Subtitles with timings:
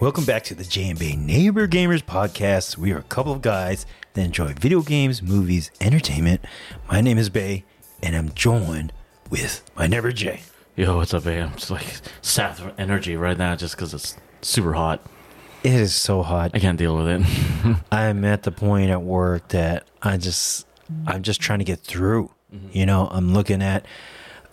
[0.00, 2.76] Welcome back to the J&B Neighbor Gamers podcast.
[2.76, 6.44] We are a couple of guys that enjoy video games, movies, entertainment.
[6.90, 7.62] My name is Bay,
[8.02, 8.92] and I'm joined
[9.30, 10.42] with my neighbor Jay.
[10.74, 11.50] Yo, what's up, man?
[11.50, 12.00] I'm just like
[12.34, 15.00] of energy right now just because it's super hot.
[15.64, 16.50] It is so hot.
[16.54, 17.76] I can't deal with it.
[17.92, 20.66] I'm at the point at work that I just
[21.06, 22.30] I'm just trying to get through.
[22.72, 23.86] You know, I'm looking at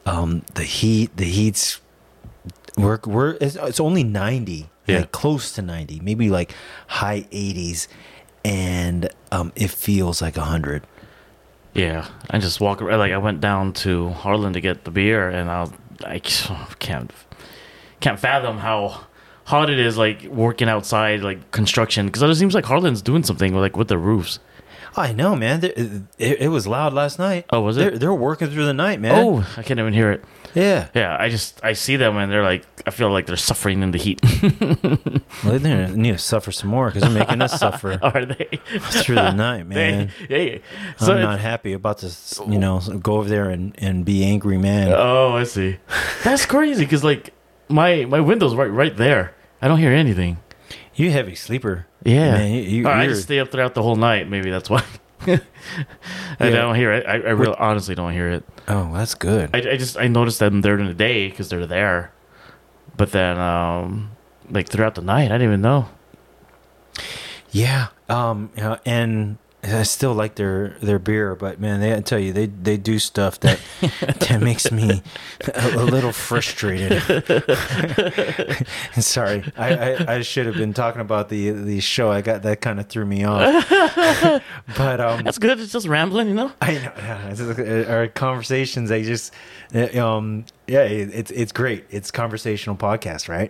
[0.05, 1.17] um, the heat.
[1.17, 1.81] The heat's
[2.77, 4.99] we're we're it's, it's only 90, Yeah.
[4.99, 6.53] like close to 90, maybe like
[6.87, 7.87] high 80s,
[8.45, 10.83] and um, it feels like 100.
[11.73, 12.99] yeah, I just walk around.
[12.99, 15.67] Like I went down to Harlan to get the beer, and I,
[16.05, 17.11] I can't
[17.99, 19.07] can't fathom how
[19.49, 19.97] hot it is.
[19.97, 23.97] Like working outside, like construction, because it seems like Harlan's doing something like with the
[23.97, 24.39] roofs.
[24.97, 25.63] I know, man.
[25.63, 27.45] It, it was loud last night.
[27.51, 27.99] Oh, was They're, it?
[27.99, 29.13] they're working through the night, man.
[29.15, 30.23] Oh, I can't even hear it.
[30.55, 30.87] yeah.
[30.95, 33.91] Yeah, I just I see them and they're like I feel like they're suffering in
[33.91, 34.19] the heat.
[35.43, 38.59] Well, they need to suffer some more because they're making us suffer Are they?
[39.03, 40.11] through the night, man.
[40.27, 40.57] They, yeah.
[40.97, 42.41] So I'm not happy about this.
[42.47, 44.91] You know, go over there and, and be angry, man.
[44.91, 45.77] Oh, I see.
[46.23, 47.31] That's crazy because like
[47.69, 49.33] my my window's right right there.
[49.61, 50.37] I don't hear anything.
[50.95, 51.85] You heavy sleeper.
[52.03, 54.29] Yeah, Man, you- you- I just stay up throughout the whole night.
[54.29, 54.83] Maybe that's why.
[55.27, 55.39] I
[56.39, 56.49] Yeah.
[56.51, 57.05] don't hear it.
[57.05, 58.43] I, I really honestly don't hear it.
[58.67, 59.49] Oh, that's good.
[59.53, 62.11] I, I just I noticed them during the day because they're there,
[62.95, 64.11] but then um
[64.49, 65.89] like throughout the night I didn't even know.
[67.51, 67.87] yeah.
[68.07, 68.49] Um.
[68.55, 72.31] You know, and I still like their their beer, but man, they I tell you,
[72.31, 73.59] they they do stuff that
[73.99, 75.01] that makes me
[75.53, 77.01] a, a little frustrated.
[78.99, 82.09] Sorry, I, I I should have been talking about the the show.
[82.09, 83.69] I got that kind of threw me off.
[84.77, 85.59] but um, That's good.
[85.59, 86.51] It's just rambling, you know.
[86.61, 88.89] I know yeah, just, uh, our conversations.
[88.89, 89.33] They just,
[89.97, 91.85] um, yeah, it, it's it's great.
[91.89, 93.49] It's conversational podcast, right?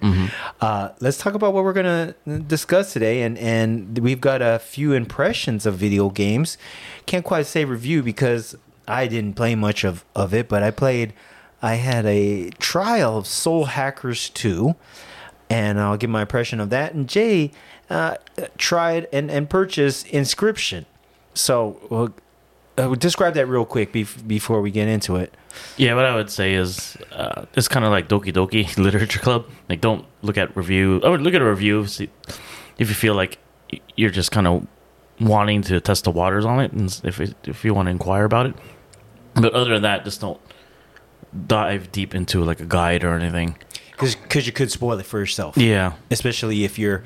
[0.61, 2.15] Uh, let's talk about what we're gonna
[2.47, 6.57] discuss today, and and we've got a few impressions of video games.
[7.05, 8.55] Can't quite say review because
[8.87, 11.13] I didn't play much of of it, but I played.
[11.61, 14.75] I had a trial of Soul Hackers two,
[15.49, 16.93] and I'll give my impression of that.
[16.93, 17.51] And Jay
[17.89, 18.15] uh,
[18.57, 20.85] tried and and purchased Inscryption.
[21.33, 22.13] So, well,
[22.79, 25.33] uh, describe that real quick bef- before we get into it.
[25.77, 29.45] Yeah, what I would say is uh, it's kind of like Doki Doki Literature Club.
[29.67, 31.01] Like, don't look at review.
[31.03, 31.85] Oh, look at a review.
[31.87, 32.09] See
[32.77, 33.37] if you feel like
[33.95, 34.65] you're just kind of
[35.19, 38.23] wanting to test the waters on it, and if it, if you want to inquire
[38.23, 38.55] about it.
[39.35, 40.39] But other than that, just don't
[41.47, 43.57] dive deep into like a guide or anything.
[43.91, 45.57] Because you could spoil it for yourself.
[45.57, 47.03] Yeah, Especially if you're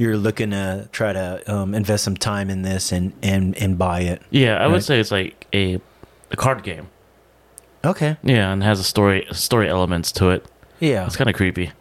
[0.00, 4.00] you're looking to try to um, invest some time in this and, and, and buy
[4.00, 4.22] it.
[4.30, 4.56] yeah.
[4.56, 4.72] I Right.
[4.72, 5.78] would say it's like a
[6.32, 6.88] a card game.
[7.84, 8.16] Okay.
[8.22, 10.46] Yeah, and has a story story elements to it.
[10.80, 11.04] Yeah.
[11.06, 11.72] It's kind of creepy.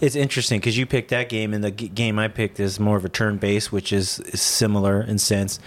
[0.00, 2.96] It's interesting because you picked that game, and the g- game I picked is more
[2.96, 5.60] of a turn based, which is, is similar in sense.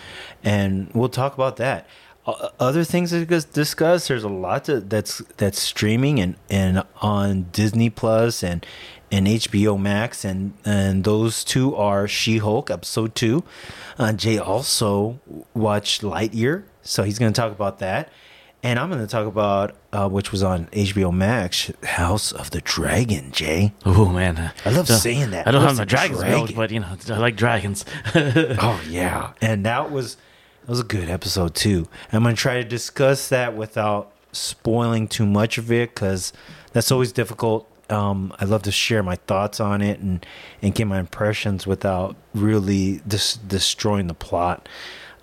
[0.44, 1.86] And we'll talk about that.
[2.60, 4.08] Other things to dis- discuss.
[4.08, 8.66] There's a lot to, that's that's streaming and, and on Disney Plus and
[9.12, 13.44] and HBO Max, and and those two are She Hulk episode two.
[14.00, 15.20] Uh, Jay also
[15.54, 18.10] watched Lightyear, so he's going to talk about that.
[18.64, 22.62] And I'm going to talk about uh, which was on HBO Max, House of the
[22.62, 23.32] Dragon.
[23.32, 23.74] Jay.
[23.86, 25.48] Oh man, I love So- saying that.
[25.48, 26.56] I don't House have my of the dragons milk, Dragon.
[26.56, 27.86] but you know I like dragons.
[28.16, 30.16] Oh yeah, and that was
[30.62, 31.88] that was a good episode too.
[32.14, 36.32] I'm gonna try to discuss that without spoiling too much of it because
[36.72, 37.68] that's always difficult.
[37.92, 40.26] Um, I love to share my thoughts on it and
[40.62, 44.68] and get my impressions without really dis- destroying the plot.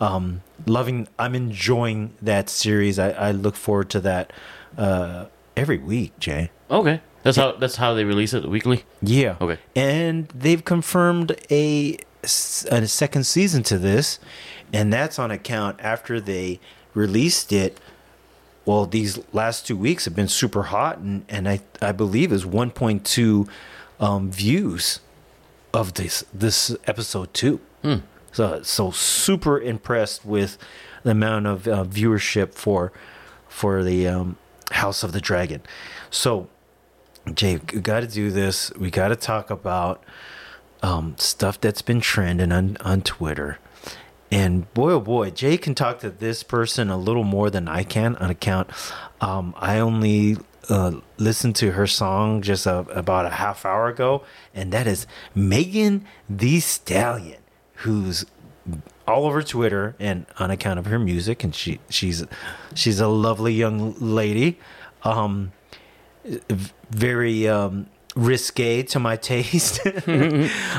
[0.01, 2.99] Um, loving, I'm enjoying that series.
[2.99, 4.33] I, I look forward to that
[4.77, 5.27] uh,
[5.57, 6.51] every week, Jay.
[6.71, 8.85] Okay, that's how that's how they release it weekly.
[9.03, 9.37] Yeah.
[9.41, 9.59] Okay.
[9.75, 14.19] And they've confirmed a a second season to this,
[14.73, 16.61] and that's on account after they
[16.95, 17.79] released it.
[18.69, 22.45] Well, these last two weeks have been super hot, and, and I, I believe is
[22.45, 23.49] 1.2
[23.99, 25.01] um, views
[25.73, 27.61] of this this episode two.
[28.31, 30.59] So so super impressed with
[31.03, 32.93] the amount of uh, viewership for
[33.49, 34.37] for the um,
[34.73, 35.63] House of the Dragon.
[36.11, 36.51] So
[37.33, 38.71] Jay, we got to do this.
[38.75, 40.05] We got to talk about
[40.83, 43.61] um, stuff that's been trending on, on Twitter.
[44.31, 47.83] And boy, oh boy, Jay can talk to this person a little more than I
[47.83, 48.69] can on account.
[49.21, 50.37] Um, I only
[50.69, 54.23] uh, listened to her song just a, about a half hour ago,
[54.55, 57.41] and that is Megan Thee Stallion,
[57.77, 58.27] who's
[59.07, 62.25] all over Twitter and on account of her music, and she she's
[62.75, 64.59] she's a lovely young lady,
[65.05, 65.53] um,
[66.91, 67.87] very um,
[68.19, 69.81] risque to my taste.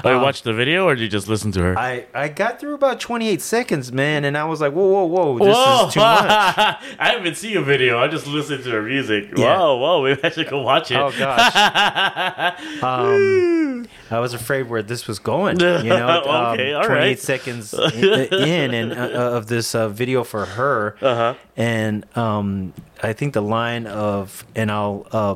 [0.04, 1.78] Oh, you watched the video or did you just listen to her?
[1.78, 5.38] I, I got through about 28 seconds, man, and I was like, whoa, whoa, whoa,
[5.40, 5.88] this Whoa!
[5.88, 6.26] is too much.
[6.30, 8.00] I haven't seen a video.
[8.00, 9.30] I just listened to her music.
[9.38, 9.58] Yeah.
[9.58, 10.04] Whoa, whoa!
[10.04, 10.98] Maybe I should go watch it.
[10.98, 11.56] Oh gosh.
[12.84, 15.60] um, I was afraid where this was going.
[15.60, 17.20] You know, um, Okay, all 28 right.
[17.20, 18.96] seconds in and uh,
[19.38, 21.36] of this uh, video for her, Uh-huh.
[21.58, 25.36] and um, I think the line of and I'll uh,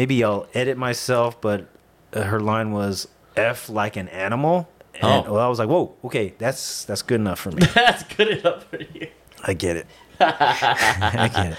[0.00, 1.60] maybe I'll edit myself, but
[2.14, 3.06] uh, her line was
[3.36, 4.56] "f like an animal."
[4.94, 5.32] And Oh.
[5.34, 8.64] well, I was like, "Whoa, okay, that's that's good enough for me." That's good enough
[8.70, 9.06] for you.
[9.50, 9.86] I get it.
[10.20, 11.58] I get it.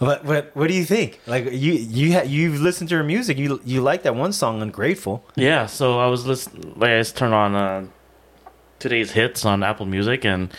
[0.00, 1.20] But but what do you think?
[1.26, 3.38] Like you you ha- you've listened to her music.
[3.38, 6.74] You you like that one song, "Ungrateful." Yeah, so I was listening.
[6.76, 7.86] Like I just turned on uh,
[8.78, 10.50] today's hits on Apple Music, and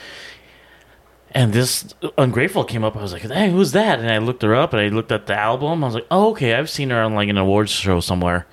[1.32, 2.96] and this "Ungrateful" came up.
[2.96, 5.28] I was like, "Hey, who's that?" And I looked her up, and I looked at
[5.28, 5.84] the album.
[5.84, 8.46] I was like, "Oh, okay, I've seen her on like an awards show somewhere."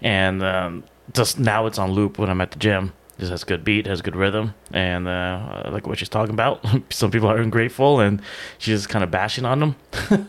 [0.00, 2.92] And um, just now it's on loop when I'm at the gym.
[3.18, 6.64] Just has good beat, has good rhythm, and uh, I like what she's talking about.
[6.90, 8.22] Some people are ungrateful, and
[8.58, 9.76] she's just kind of bashing on them.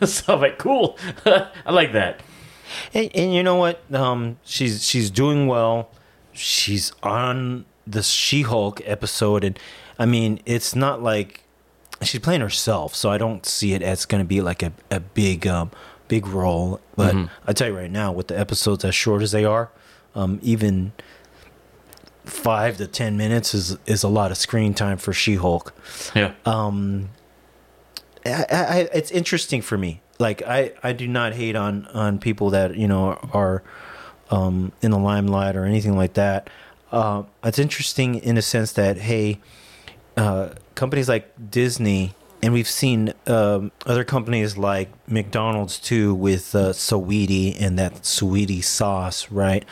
[0.07, 0.97] so I'm like, cool.
[1.25, 2.21] I like that.
[2.93, 3.81] And, and you know what?
[3.93, 5.91] Um, she's she's doing well.
[6.33, 9.59] She's on the She-Hulk episode, and
[9.99, 11.43] I mean, it's not like
[12.01, 14.99] she's playing herself, so I don't see it as going to be like a a
[14.99, 15.71] big um
[16.07, 16.79] big role.
[16.95, 17.15] But
[17.47, 19.69] I tell you right now, with the episodes as short as they are,
[20.15, 20.91] um, even
[22.25, 25.73] five to ten minutes is is a lot of screen time for She-Hulk.
[26.15, 26.33] Yeah.
[26.45, 27.09] um
[28.25, 32.49] I, I, it's interesting for me like i i do not hate on on people
[32.49, 33.63] that you know are
[34.29, 36.49] um in the limelight or anything like that
[36.91, 39.39] uh it's interesting in a sense that hey
[40.17, 46.71] uh companies like disney and we've seen um, other companies like McDonald's too with uh,
[46.71, 49.65] Saweetie and that Saweetie sauce, right?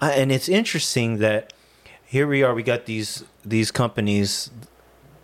[0.00, 1.52] Uh, and it's interesting that
[2.04, 2.54] here we are.
[2.54, 4.50] We got these these companies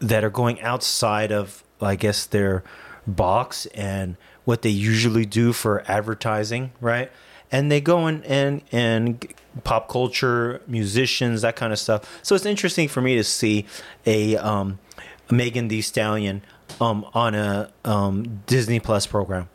[0.00, 2.64] that are going outside of I guess their
[3.06, 7.12] box and what they usually do for advertising, right?
[7.52, 9.28] And they go and and g-
[9.64, 12.20] pop culture, musicians, that kind of stuff.
[12.22, 13.66] So it's interesting for me to see
[14.06, 14.78] a um,
[15.30, 16.42] Megan Thee Stallion
[16.80, 19.48] um, on a um, Disney Plus program.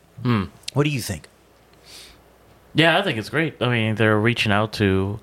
[0.72, 1.28] What do you think?
[2.74, 3.60] Yeah, I think it's great.
[3.62, 5.20] I mean, they're reaching out to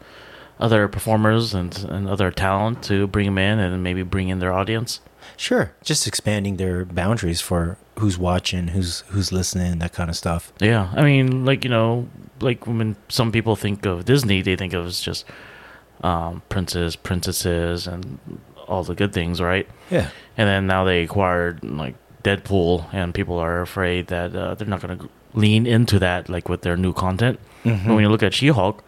[0.60, 4.54] other performers and and other talent to bring them in and maybe bring in their
[4.54, 5.02] audience.
[5.38, 10.52] Sure, just expanding their boundaries for who's watching, who's who's listening, that kind of stuff.
[10.60, 12.08] Yeah, I mean, like you know,
[12.40, 15.26] like when some people think of Disney, they think of as just
[16.04, 18.20] um, princes, princesses, and
[18.68, 19.68] all the good things, right?
[19.90, 20.10] Yeah.
[20.38, 24.82] And then now they acquired like Deadpool, and people are afraid that uh, they're not
[24.82, 27.40] going to lean into that like with their new content.
[27.64, 27.88] Mm-hmm.
[27.88, 28.84] But when you look at She-Hulk,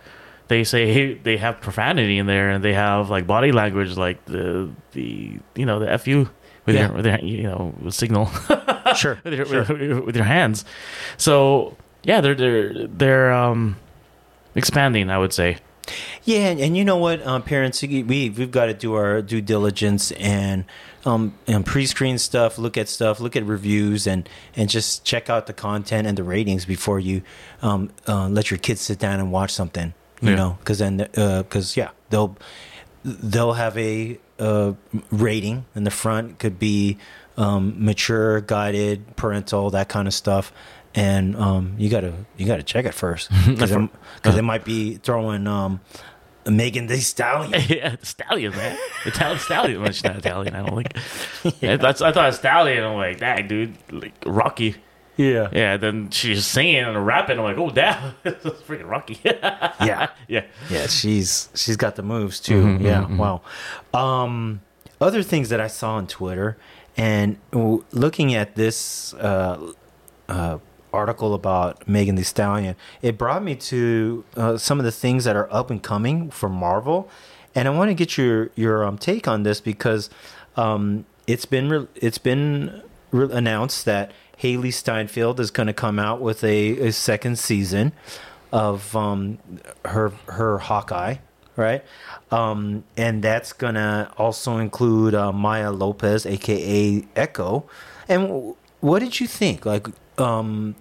[0.53, 4.23] they say hey, they have profanity in there, and they have like body language, like
[4.25, 6.29] the the you know the fu
[6.65, 6.88] with Yeah.
[6.88, 8.25] your with your you know signal
[8.95, 9.17] Sure.
[9.23, 9.65] with your, sure.
[9.69, 10.65] with, with your hands.
[11.17, 13.77] So yeah, they're they're they're um
[14.55, 15.09] expanding.
[15.09, 15.57] I would say.
[16.23, 19.41] Yeah, and, and you know what, um, parents, we we've got to do our due
[19.41, 20.63] diligence and
[21.05, 25.45] um and pre-screen stuff, look at stuff, look at reviews, and and just check out
[25.48, 27.22] the content and the ratings before you
[27.62, 29.93] um uh, let your kids sit down and watch something.
[30.24, 30.36] You Yeah.
[30.36, 32.36] know, because then because yeah, they'll
[33.03, 34.74] they'll have a uh,
[35.12, 36.98] rating in the front could be
[37.38, 40.51] um, mature, guided, parental, that kind of stuff.
[40.96, 45.82] And um, you gotta you gotta check it first because it might be throwing um,
[46.48, 47.51] Megan Thee Stallion.
[47.68, 48.77] yeah, the stallion, man.
[49.06, 49.82] Italian stallion.
[49.82, 50.56] Well, she's not Italian.
[50.56, 51.56] I don't think.
[51.62, 52.01] Yeah, that's.
[52.01, 52.84] I thought stallion.
[52.84, 54.75] I'm like, dang, dude, like Rocky.
[55.15, 55.77] Yeah, Yeah.
[55.77, 57.38] Then she's singing and rapping.
[57.38, 59.20] I'm like, oh, damn, it's freaking Rocky.
[59.24, 60.46] yeah, yeah.
[60.70, 60.88] yeah.
[60.88, 62.77] She's she's got the moves too.
[62.82, 63.41] yeah, wow.
[63.93, 64.62] Um,
[65.00, 66.58] other things that I saw on Twitter
[66.98, 69.74] and w- looking at this uh,
[70.29, 70.58] uh,
[70.93, 75.36] article about Megan Thee Stallion, it brought me to uh, some of the things that
[75.36, 77.10] are up and coming for Marvel,
[77.55, 80.10] and I want to get your your um, take on this because
[80.55, 82.82] um, it's been re- it's been
[83.13, 87.93] re- announced that Hailee Steinfeld is going to come out with a, a second season
[88.51, 89.39] of um,
[89.86, 91.15] her her Hawkeye,
[91.55, 91.84] right?
[92.29, 97.65] Um, and that's gonna also include uh, Maya Lopez, aka Echo.
[98.10, 99.65] And w- what did you think?
[99.65, 99.88] Like,
[100.20, 100.75] um,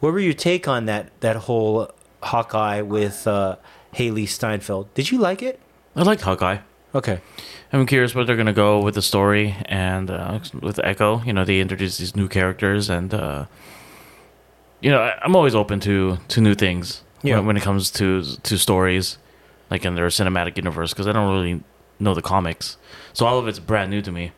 [0.00, 1.90] what were your take on that that whole
[2.22, 3.56] Hawkeye with uh,
[3.94, 4.92] Hailee Steinfeld?
[4.94, 5.60] Did you like it?
[5.94, 6.58] I liked Hawkeye.
[6.94, 7.20] Okay.
[7.72, 11.22] I'm curious where they're gonna go with the story and uh, with Echo.
[11.22, 13.46] You know, they introduce these new characters, and uh,
[14.80, 17.36] you know, I- I'm always open to to new things Yeah.
[17.36, 19.18] when, when it comes to to stories,
[19.70, 21.62] like in their cinematic universe, because I don't really
[21.98, 22.76] know the comics,
[23.12, 24.30] so all of it's brand new to me.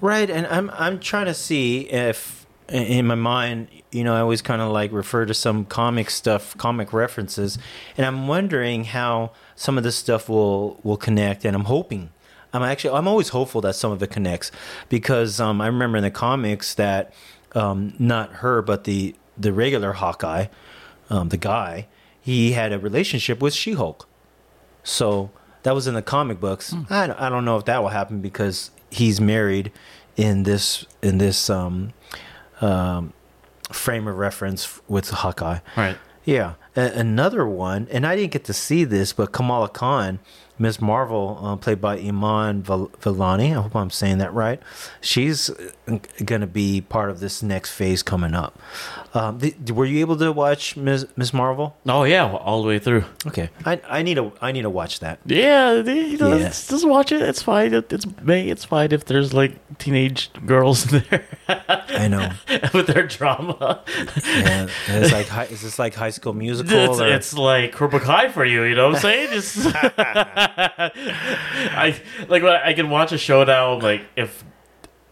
[0.00, 2.39] Right, and I'm I'm trying to see if
[2.70, 6.56] in my mind, you know, I always kind of like refer to some comic stuff,
[6.56, 7.58] comic references,
[7.96, 12.10] and I'm wondering how some of this stuff will will connect, and I'm hoping.
[12.52, 14.50] I'm actually I'm always hopeful that some of it connects
[14.88, 17.12] because um, I remember in the comics that
[17.54, 20.46] um, not her but the the regular Hawkeye,
[21.08, 21.86] um, the guy,
[22.20, 24.06] he had a relationship with She-Hulk.
[24.82, 25.30] So
[25.62, 26.74] that was in the comic books.
[26.90, 29.72] I, don't- I don't know if that will happen because he's married
[30.16, 31.92] in this in this um,
[32.60, 33.12] um,
[33.72, 35.58] frame of reference with Hawkeye.
[35.76, 35.96] Right.
[36.24, 40.18] Yeah, A- another one, and I didn't get to see this, but Kamala Khan,
[40.58, 43.56] Miss Marvel, uh, played by Iman Val- Vellani.
[43.56, 44.60] I hope I'm saying that right.
[45.00, 45.50] She's
[45.86, 48.58] going to be part of this next phase coming up.
[49.12, 49.40] Um,
[49.72, 51.76] were you able to watch Miss Miss Marvel?
[51.86, 53.04] Oh yeah, all the way through.
[53.26, 55.18] Okay, I, I need to I need to watch that.
[55.26, 56.48] Yeah, you know, Yeah.
[56.48, 57.20] Just, just watch it.
[57.22, 57.74] It's fine.
[57.74, 58.48] It's May.
[58.48, 62.30] It's fine if there's like teenage girls there I know.
[62.72, 63.82] with their drama.
[64.24, 66.78] Yeah, it's like hi- is this like High School Musical?
[66.78, 69.28] It's, or- it's like Cobra Kai for you, you know what I'm saying?
[69.32, 70.92] It's I
[72.28, 74.44] like I can watch a show now like if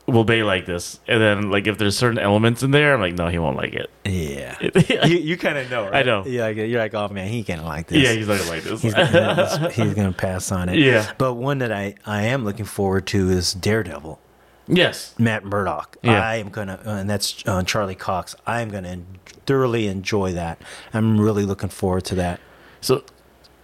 [0.09, 3.15] will be like this, and then like if there's certain elements in there, I'm like,
[3.15, 3.91] no, he won't like it.
[4.05, 4.57] yeah.
[4.89, 5.97] yeah, you you kind of know, right?
[5.97, 6.25] I know.
[6.27, 8.03] Yeah, you're like, oh man, he can't like this.
[8.03, 8.83] Yeah, he's not gonna like this.
[8.83, 10.79] he's gonna, he's gonna pass on it.
[10.79, 11.13] Yeah.
[11.19, 14.19] But one that I I am looking forward to is Daredevil.
[14.67, 15.97] yes, Matt Murdock.
[16.03, 16.21] Yeah.
[16.21, 18.35] I am gonna, uh, and that's uh, Charlie Cox.
[18.47, 19.01] I am gonna
[19.47, 20.61] thoroughly enjoy that.
[20.93, 22.41] I'm really looking forward to that.
[22.81, 23.03] So,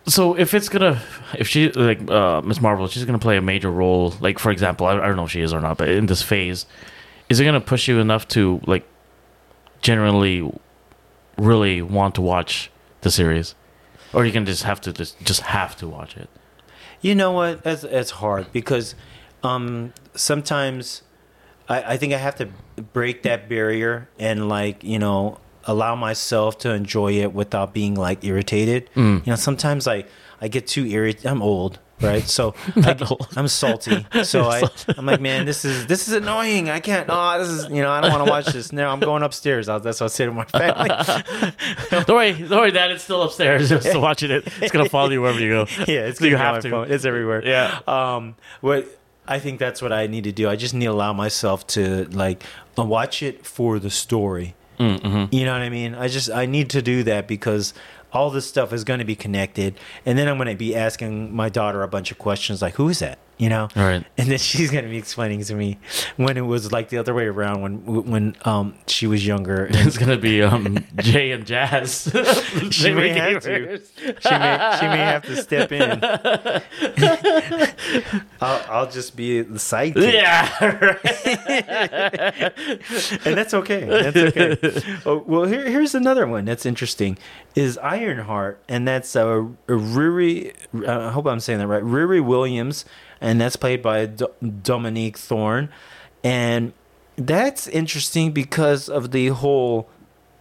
[0.07, 1.01] so if it's gonna,
[1.39, 4.15] if she like uh, Miss Marvel, she's gonna play a major role.
[4.21, 6.23] Like for example, I, I don't know if she is or not, but in this
[6.23, 6.67] phase,
[7.29, 8.87] is it gonna push you enough to like
[9.81, 10.51] generally
[11.39, 12.71] really want to watch
[13.01, 13.55] the series,
[14.13, 16.29] or you can just have to just just have to watch it?
[17.01, 17.63] You know what?
[17.63, 18.95] That's it's hard because
[19.43, 21.03] um, sometimes
[21.69, 22.49] I, I think I have to
[22.93, 28.25] break that barrier and like you know allow myself to enjoy it without being like
[28.25, 28.91] irritated.
[28.97, 30.05] You know, sometimes I
[30.41, 31.27] I get too irritated.
[31.27, 31.79] I'm old.
[32.01, 34.05] Right, so I, I'm salty.
[34.25, 34.65] So I,
[34.99, 36.69] I'm like, man, this is this is annoying.
[36.69, 37.07] I can't.
[37.09, 38.73] Oh, this is you know, I don't want to watch this.
[38.73, 39.69] No, I'm going upstairs.
[39.69, 40.89] I, that's what I say to my family.
[41.91, 42.91] don't worry, don't worry, Dad.
[42.91, 43.69] It's still upstairs.
[43.69, 44.47] Just watching it.
[44.61, 45.67] It's gonna follow you wherever you go.
[45.87, 46.71] yeah, it's So you gonna be on have to.
[46.71, 46.91] phone.
[46.91, 47.47] It's everywhere.
[47.47, 47.79] Yeah.
[47.87, 48.87] Um, what
[49.27, 50.49] I think that's what I need to do.
[50.49, 52.43] I just need to allow myself to like
[52.77, 54.57] watch it for the story.
[54.79, 55.35] Mm-hmm.
[55.35, 55.95] You know what I mean?
[55.95, 57.75] I just I need to do that because
[58.13, 61.35] all this stuff is going to be connected, and then I'm going to be asking
[61.35, 64.05] my daughter a bunch of questions like, "Who is that?" You know, All right.
[64.17, 65.79] and then she's going to be explaining to me
[66.17, 69.67] when it was like the other way around when when um she was younger.
[69.71, 72.11] It's gonna be um Jay and Jazz.
[72.71, 73.81] she may have to.
[73.81, 75.99] She may she may have to step in.
[78.41, 80.13] I'll, I'll just be the sidekick.
[80.13, 80.49] Yeah.
[80.65, 81.05] Right.
[83.27, 83.85] and that's okay.
[83.85, 84.57] That's okay.
[85.07, 87.19] oh, well, here, here's another one that's interesting.
[87.55, 90.55] Is Ironheart, and that's uh, Riri.
[90.75, 91.83] Uh, I hope I'm saying that right.
[91.83, 92.85] Riri Williams,
[93.21, 94.27] and that's played by D-
[94.63, 95.69] Dominique Thorne,
[96.23, 96.73] and
[97.17, 99.89] that's interesting because of the whole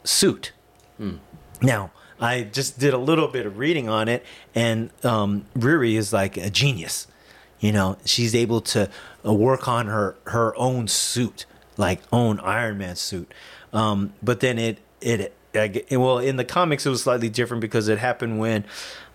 [0.04, 0.52] suit.
[1.62, 4.26] Now, I just did a little bit of reading on it,
[4.56, 7.08] and um, Riri is like a genius.
[7.60, 8.90] You know, she's able to
[9.26, 11.46] uh, work on her her own suit,
[11.78, 13.34] like own Iron Man suit.
[13.72, 17.88] Um, but then it it, I well in the comics it was slightly different because
[17.88, 18.66] it happened when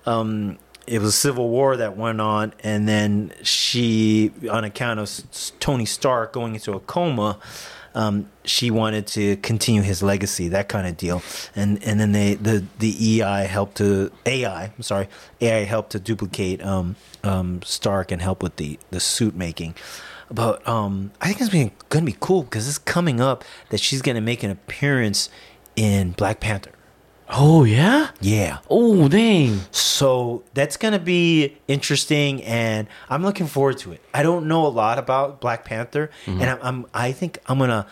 [0.06, 5.10] um, it was a Civil War that went on, and then she, on account of
[5.60, 7.38] Tony Stark going into a coma,
[7.94, 11.22] um, she wanted to continue his legacy, that kind of deal.
[11.54, 15.08] And and then they the the EI helped to AI, I'm sorry,
[15.40, 19.74] AI helped to duplicate um, um, Stark and help with the the suit making.
[20.30, 21.50] But um, I think it's
[21.88, 25.30] going to be cool because it's coming up that she's going to make an appearance
[25.74, 26.72] in Black Panther.
[27.30, 28.10] Oh yeah.
[28.20, 28.58] Yeah.
[28.70, 29.60] Oh dang.
[29.70, 34.00] So that's gonna be interesting, and I'm looking forward to it.
[34.14, 37.86] I don't know a lot about Black Panther, and I'm, I'm I think I'm gonna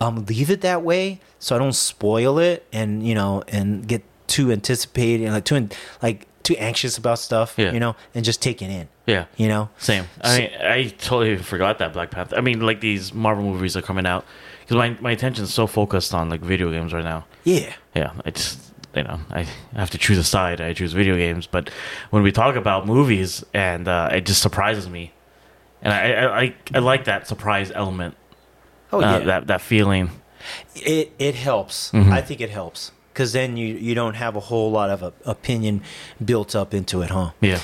[0.00, 4.02] um leave it that way so I don't spoil it, and you know, and get
[4.26, 5.68] too anticipated and like too
[6.02, 7.72] like too anxious about stuff, Yeah.
[7.72, 9.26] you know, and just take it in, Yeah.
[9.36, 9.68] you know.
[9.78, 10.06] Same.
[10.22, 12.34] I mean, I totally forgot that Black Panther.
[12.36, 14.24] I mean, like these Marvel movies are coming out
[14.62, 17.26] because my my attention is so focused on like video games right now.
[17.44, 17.72] Yeah.
[17.94, 20.60] Yeah, I just you know I have to choose a side.
[20.60, 21.70] I choose video games, but
[22.10, 25.12] when we talk about movies, and uh, it just surprises me,
[25.82, 28.16] and I I, I, I like that surprise element,
[28.92, 29.18] Oh uh, yeah.
[29.26, 30.10] that that feeling.
[30.74, 31.90] it it helps.
[31.92, 32.10] Mhm.
[32.12, 35.12] I think it helps because then you you don't have a whole lot of a,
[35.24, 35.82] opinion
[36.24, 37.30] built up into it, huh?
[37.40, 37.60] Yeah.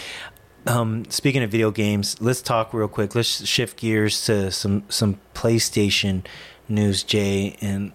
[0.68, 3.14] Um, speaking of video games, let's talk real quick.
[3.14, 6.24] Let's shift gears to some some PlayStation
[6.68, 7.56] news, Jay.
[7.60, 7.92] And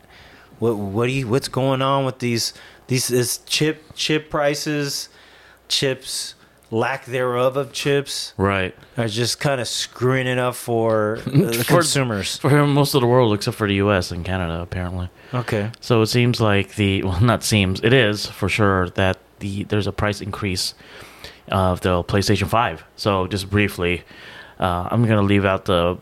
[0.59, 2.53] what what do you what's going on with these
[2.91, 5.07] these this chip chip prices,
[5.69, 6.35] chips
[6.73, 8.73] lack thereof of chips Right.
[8.97, 12.37] are just kind of screwing it up for the For- consumers.
[12.37, 14.09] For most of the world, except for the U.S.
[14.11, 15.09] and Canada, apparently.
[15.33, 15.69] Okay.
[15.81, 19.87] So it seems like the well, not seems it is for sure that the there's
[19.87, 20.73] a price increase
[21.49, 22.83] of the PlayStation Five.
[22.95, 24.03] So just briefly,
[24.59, 25.97] uh, I'm gonna leave out the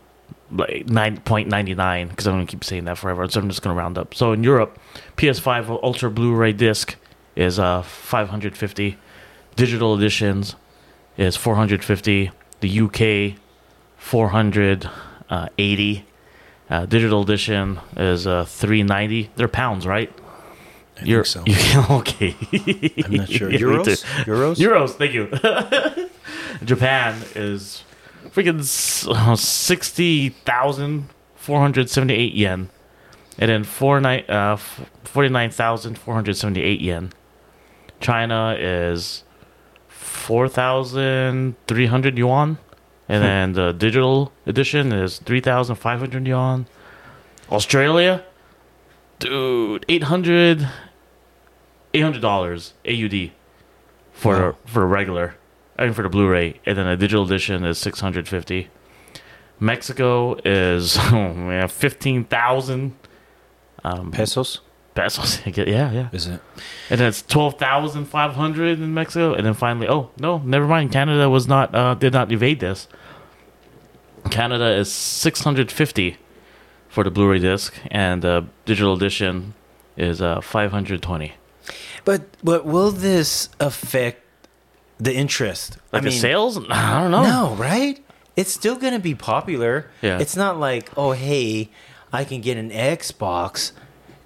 [0.50, 3.28] like nine point ninety nine because I'm gonna keep saying that forever.
[3.28, 4.14] So I'm just gonna round up.
[4.14, 4.78] So in Europe,
[5.16, 6.96] PS5 Ultra Blu-ray disc
[7.36, 8.96] is uh 550.
[9.56, 10.54] Digital editions
[11.16, 12.30] is 450.
[12.60, 13.36] The UK
[13.96, 16.04] 480.
[16.68, 19.30] Uh, digital edition is uh, 390.
[19.34, 20.12] They're pounds, right?
[20.96, 21.44] I think so.
[21.98, 22.36] Okay.
[23.04, 23.50] I'm not sure.
[23.50, 24.04] Euros?
[24.24, 24.56] Euros?
[24.56, 25.28] Euros, thank you.
[26.64, 27.82] Japan is
[28.28, 28.60] freaking
[29.08, 32.68] uh, 60,478 yen.
[33.38, 37.12] And then four ni- uh, 49,478 yen.
[38.00, 39.24] China is
[39.88, 42.58] 4,300 yuan.
[43.08, 43.26] And Hmm.
[43.28, 46.66] then the digital edition is 3,500 yuan.
[47.50, 48.22] Australia,
[49.18, 50.68] dude, 800
[51.92, 53.32] $800 AUD
[54.12, 54.54] for Wow.
[54.64, 55.34] for a regular.
[55.80, 58.68] I mean for the Blu-ray, and then a digital edition is 650.
[59.58, 62.94] Mexico is oh man, 15,000
[63.82, 64.60] um, Pesos?
[64.94, 65.40] pesos.
[65.46, 66.08] Yeah, yeah.
[66.12, 66.40] Is it?
[66.90, 70.92] And then it's 12,500 in Mexico, and then finally, oh no, never mind.
[70.92, 72.88] Canada was not uh, did not evade this.
[74.30, 76.18] Canada is 650
[76.88, 79.54] for the Blu-ray disc, and the digital edition
[79.96, 81.32] is uh, 520.
[82.04, 84.22] But but will this affect
[85.00, 85.78] the interest?
[85.92, 86.58] Like the sales?
[86.70, 87.22] I don't know.
[87.22, 88.02] No, right?
[88.36, 89.90] It's still going to be popular.
[90.02, 90.18] Yeah.
[90.18, 91.70] It's not like, oh, hey,
[92.12, 93.72] I can get an Xbox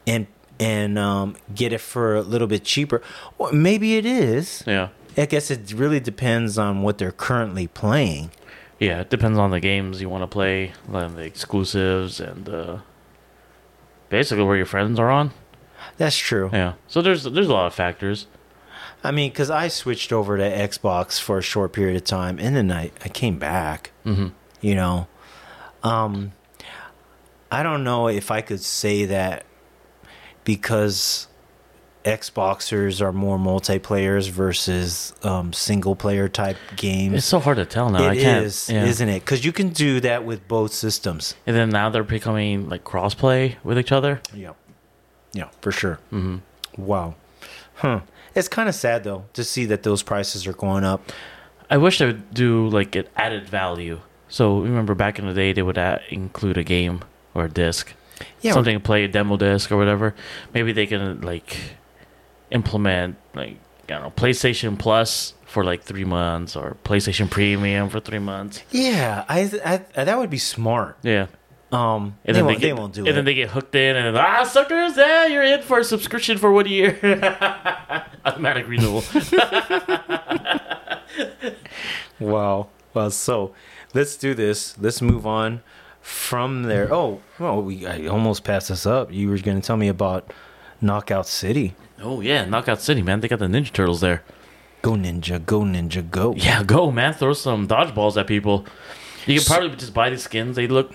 [0.06, 0.26] and
[0.60, 3.02] and um, get it for a little bit cheaper.
[3.38, 4.62] Or maybe it is.
[4.66, 4.88] Yeah.
[5.16, 8.30] I guess it really depends on what they're currently playing.
[8.78, 12.78] Yeah, it depends on the games you want to play, like the exclusives, and uh,
[14.08, 15.30] basically where your friends are on.
[15.96, 16.50] That's true.
[16.52, 18.26] Yeah, so there's there's a lot of factors.
[19.04, 22.56] I mean, because I switched over to Xbox for a short period of time, and
[22.56, 23.90] then I, I came back.
[24.04, 24.28] hmm
[24.62, 25.06] you know
[25.82, 26.32] um
[27.52, 29.44] i don't know if i could say that
[30.44, 31.26] because
[32.04, 37.90] xboxers are more multiplayers versus um single player type games It's so hard to tell
[37.90, 38.08] now.
[38.08, 38.46] I can't.
[38.46, 38.84] is, yeah.
[38.86, 42.68] isn't it because you can do that with both systems And then now they're becoming
[42.70, 44.20] like crossplay with each other.
[44.32, 44.52] yeah
[45.34, 46.38] yeah for sure hmm
[46.78, 47.14] wow
[47.76, 48.00] huh
[48.34, 51.12] it's kind of sad though to see that those prices are going up
[51.70, 54.00] I wish they would do like an added value.
[54.28, 57.00] So remember back in the day, they would add, include a game
[57.34, 57.94] or a disc,
[58.42, 60.14] yeah something to play a demo disc or whatever.
[60.52, 61.56] Maybe they can like
[62.50, 68.00] implement like I don't know PlayStation Plus for like three months or PlayStation Premium for
[68.00, 68.62] three months.
[68.70, 69.50] yeah I,
[69.96, 71.26] I that would be smart Yeah,
[71.74, 73.50] um and they, then won't, they, they get, won't do and it then they get
[73.50, 76.98] hooked in, and ah, suckers, yeah, you're in for a subscription for one year,
[78.24, 79.02] automatic renewal.
[82.20, 82.68] Wow.
[82.92, 83.54] Well, so
[83.92, 84.78] let's do this.
[84.78, 85.62] Let's move on
[86.00, 86.92] from there.
[86.92, 89.12] Oh, well, we I almost passed this up.
[89.12, 90.32] You were going to tell me about
[90.80, 91.74] Knockout City.
[92.00, 94.22] oh yeah, Knockout City, man, they got the Ninja Turtles there.
[94.82, 96.34] Go Ninja, go Ninja, go.
[96.37, 98.64] Yeah, go man, throw some dodgeballs at people.
[99.26, 100.56] You can probably just buy the skins.
[100.56, 100.94] They look,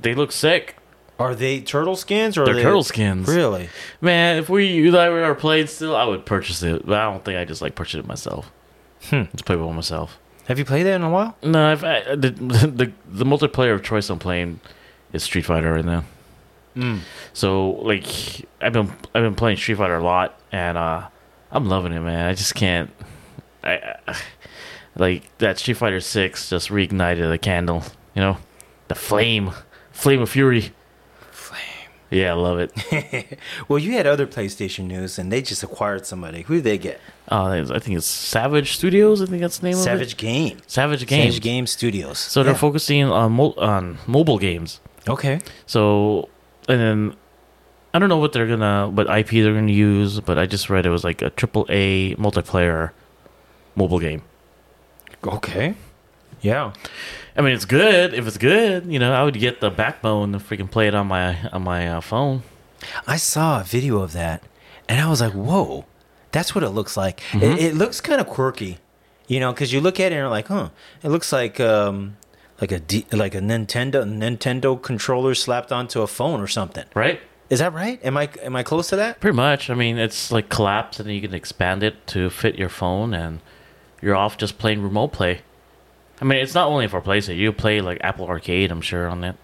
[0.00, 0.76] they look sick.
[1.18, 3.26] Are they turtle skins or They're are they turtle skins.
[3.26, 3.68] Really?
[4.00, 6.86] Man, if we you I were playing still, I would purchase it.
[6.86, 8.52] But I don't think I just like purchase it myself.
[9.10, 9.24] Hmm.
[9.32, 10.18] Just play with myself.
[10.46, 11.36] Have you played that in a while?
[11.42, 14.60] No, if I, the, the the multiplayer of choice I'm playing
[15.12, 16.04] is Street Fighter right now.
[16.76, 17.00] Mm.
[17.32, 18.06] So like
[18.60, 21.08] I've been I've been playing Street Fighter a lot, and uh,
[21.50, 22.26] I'm loving it, man.
[22.26, 22.90] I just can't.
[23.64, 24.16] I, I
[24.96, 27.82] like that Street Fighter Six just reignited the candle.
[28.14, 28.36] You know,
[28.88, 29.50] the flame,
[29.98, 30.72] flame of fury.
[31.30, 31.62] Flame.
[32.10, 33.38] Yeah, I love it.
[33.68, 36.42] well, you had other PlayStation news, and they just acquired somebody.
[36.42, 37.00] Who did they get?
[37.30, 39.20] Uh, I think it's Savage Studios.
[39.20, 40.56] I think that's the name Savage of Game.
[40.58, 40.70] it.
[40.70, 41.30] Savage Game.
[41.30, 42.18] Savage Game Studios.
[42.18, 42.58] So they're Yeah.
[42.58, 44.80] focusing on mo- on mobile games.
[45.06, 45.40] Okay.
[45.66, 46.28] So
[46.68, 47.16] and then
[47.92, 50.86] I don't know what they're gonna what IP they're gonna use, but I just read
[50.86, 52.90] it was like a triple A multiplayer
[53.76, 54.22] mobile game.
[55.26, 55.74] Okay.
[56.40, 56.72] Yeah.
[57.36, 58.14] I mean, it's good.
[58.14, 61.06] If it's good, you know, I would get the backbone to freaking play it on
[61.06, 62.42] my on my uh, phone.
[63.06, 64.42] I saw a video of that,
[64.88, 65.84] and I was like, "Whoa,
[66.32, 67.42] that's what it looks like." Mm-hmm.
[67.42, 68.78] It, it looks kind of quirky,
[69.26, 70.70] you know, because you look at it and you're like, "Huh."
[71.02, 72.16] It looks like um,
[72.60, 76.84] like a D, like a Nintendo Nintendo controller slapped onto a phone or something.
[76.94, 77.20] Right?
[77.50, 78.04] Is that right?
[78.04, 79.20] Am I am I close to that?
[79.20, 79.70] Pretty much.
[79.70, 83.40] I mean, it's like collapsed, and you can expand it to fit your phone, and
[84.02, 85.40] you're off just playing remote play.
[86.20, 87.36] I mean, it's not only for PlayStation.
[87.36, 89.36] You play like Apple Arcade, I'm sure, on it.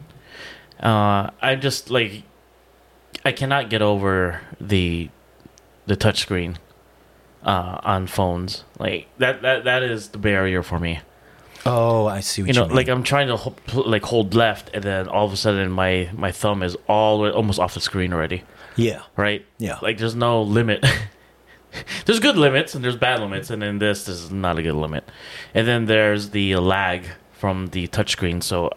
[0.80, 2.24] Uh, I just like,
[3.24, 5.08] I cannot get over the
[5.86, 6.56] the touchscreen
[7.44, 8.64] uh, on phones.
[8.78, 11.00] Like that that that is the barrier for me.
[11.66, 12.76] Oh, I see what You you, know, mean.
[12.76, 16.10] like I'm trying to ho- like hold left, and then all of a sudden my
[16.12, 18.42] my thumb is all almost off the screen already.
[18.76, 19.46] yeah, Right?
[19.58, 19.78] Yeah.
[19.80, 20.84] Like there's no limit.
[22.06, 24.74] there's good limits and there's bad limits, and then this, this is not a good
[24.74, 25.08] limit.
[25.54, 28.42] And then there's the lag from the touchscreen.
[28.42, 28.70] So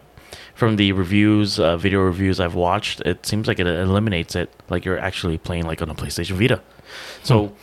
[0.56, 4.52] from the reviews, uh, video reviews I've watched, it seems like it eliminates it.
[4.70, 6.62] Like you're actually playing like on a PlayStation Vita.
[7.24, 7.54] So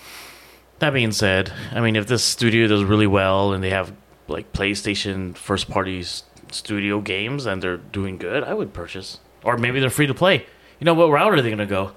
[0.79, 3.93] that being said, I mean, if this studio does really well and they have
[4.29, 6.05] like PlayStation first party
[6.51, 9.19] studio games and they're doing good, I would purchase.
[9.43, 10.47] Or maybe they're free to play.
[10.81, 11.93] You know, what route are they going to go?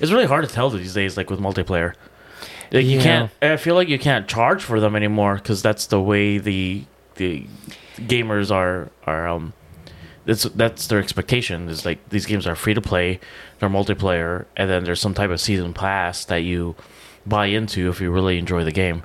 [0.00, 1.94] It's really hard to tell these days, like with multiplayer.
[2.72, 3.02] Like, You Yeah.
[3.02, 3.30] can't.
[3.42, 6.84] I feel like you can't charge for them anymore because that's the way the
[7.16, 7.46] the
[7.98, 9.52] gamers are are um.
[10.24, 11.68] That's that's their expectation.
[11.70, 13.18] Is like these games are free to play,
[13.58, 16.76] they're multiplayer, and then there's some type of season pass that you
[17.24, 19.04] buy into if you really enjoy the game.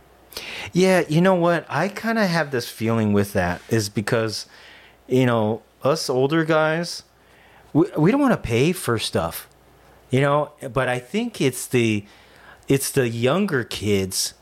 [0.74, 1.66] Yeah, you know what?
[1.70, 4.48] I kind of have this feeling with that is because,
[5.08, 7.04] you know, us older guys,
[7.72, 9.48] we, we don't want to pay for stuff,
[10.10, 10.52] you know.
[10.74, 12.04] But I think it's the,
[12.68, 14.34] it's the younger kids,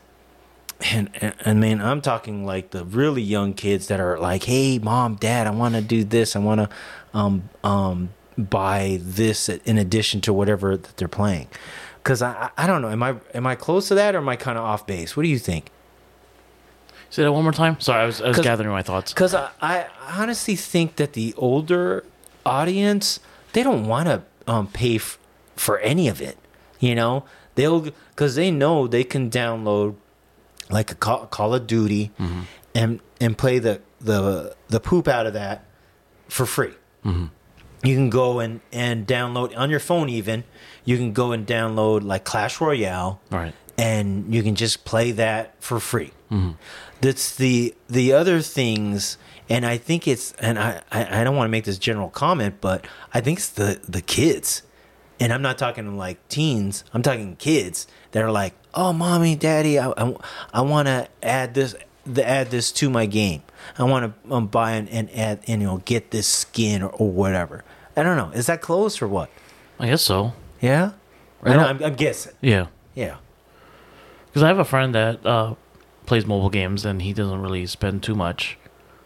[0.80, 4.78] and and, and man, I'm talking like the really young kids that are like, hey,
[4.78, 6.36] mom, dad, I want to do this.
[6.36, 11.48] I want to, um, um, buy this in addition to whatever that they're playing.
[12.04, 12.88] Cause I, I don't know.
[12.88, 15.16] Am I am I close to that or am I kind of off base?
[15.16, 15.70] What do you think?
[17.10, 17.78] Say that one more time.
[17.78, 19.12] Sorry, I was, I was gathering my thoughts.
[19.12, 22.04] Because I, I honestly think that the older
[22.46, 23.20] audience,
[23.52, 25.18] they don't want to um, pay f-
[25.54, 26.38] for any of it.
[26.80, 27.88] You know, they'll
[28.22, 29.96] because they know they can download
[30.70, 32.42] like a Call, Call of Duty mm-hmm.
[32.72, 35.64] and and play the the the poop out of that
[36.28, 36.74] for free.
[37.04, 37.26] Mm-hmm.
[37.82, 40.08] You can go and and download on your phone.
[40.08, 40.44] Even
[40.84, 43.54] you can go and download like Clash Royale right.
[43.76, 46.12] and you can just play that for free.
[46.30, 46.52] Mm-hmm.
[47.00, 51.48] That's the the other things, and I think it's and I I, I don't want
[51.48, 54.62] to make this general comment, but I think it's the the kids,
[55.22, 56.84] and I'm not talking like teens.
[56.92, 60.16] I'm talking kids that are like, oh, mommy, daddy, I I,
[60.52, 63.42] I want to add this the add this to my game.
[63.78, 66.90] I want to um, buy and, and add and you know get this skin or,
[66.90, 67.64] or whatever.
[67.96, 68.30] I don't know.
[68.30, 69.30] Is that close or what?
[69.78, 70.32] I guess so.
[70.60, 70.92] Yeah,
[71.42, 72.32] I know, I'm, I'm guessing.
[72.40, 72.66] Yeah.
[72.94, 73.16] Yeah.
[74.26, 75.54] Because I have a friend that uh,
[76.06, 78.56] plays mobile games and he doesn't really spend too much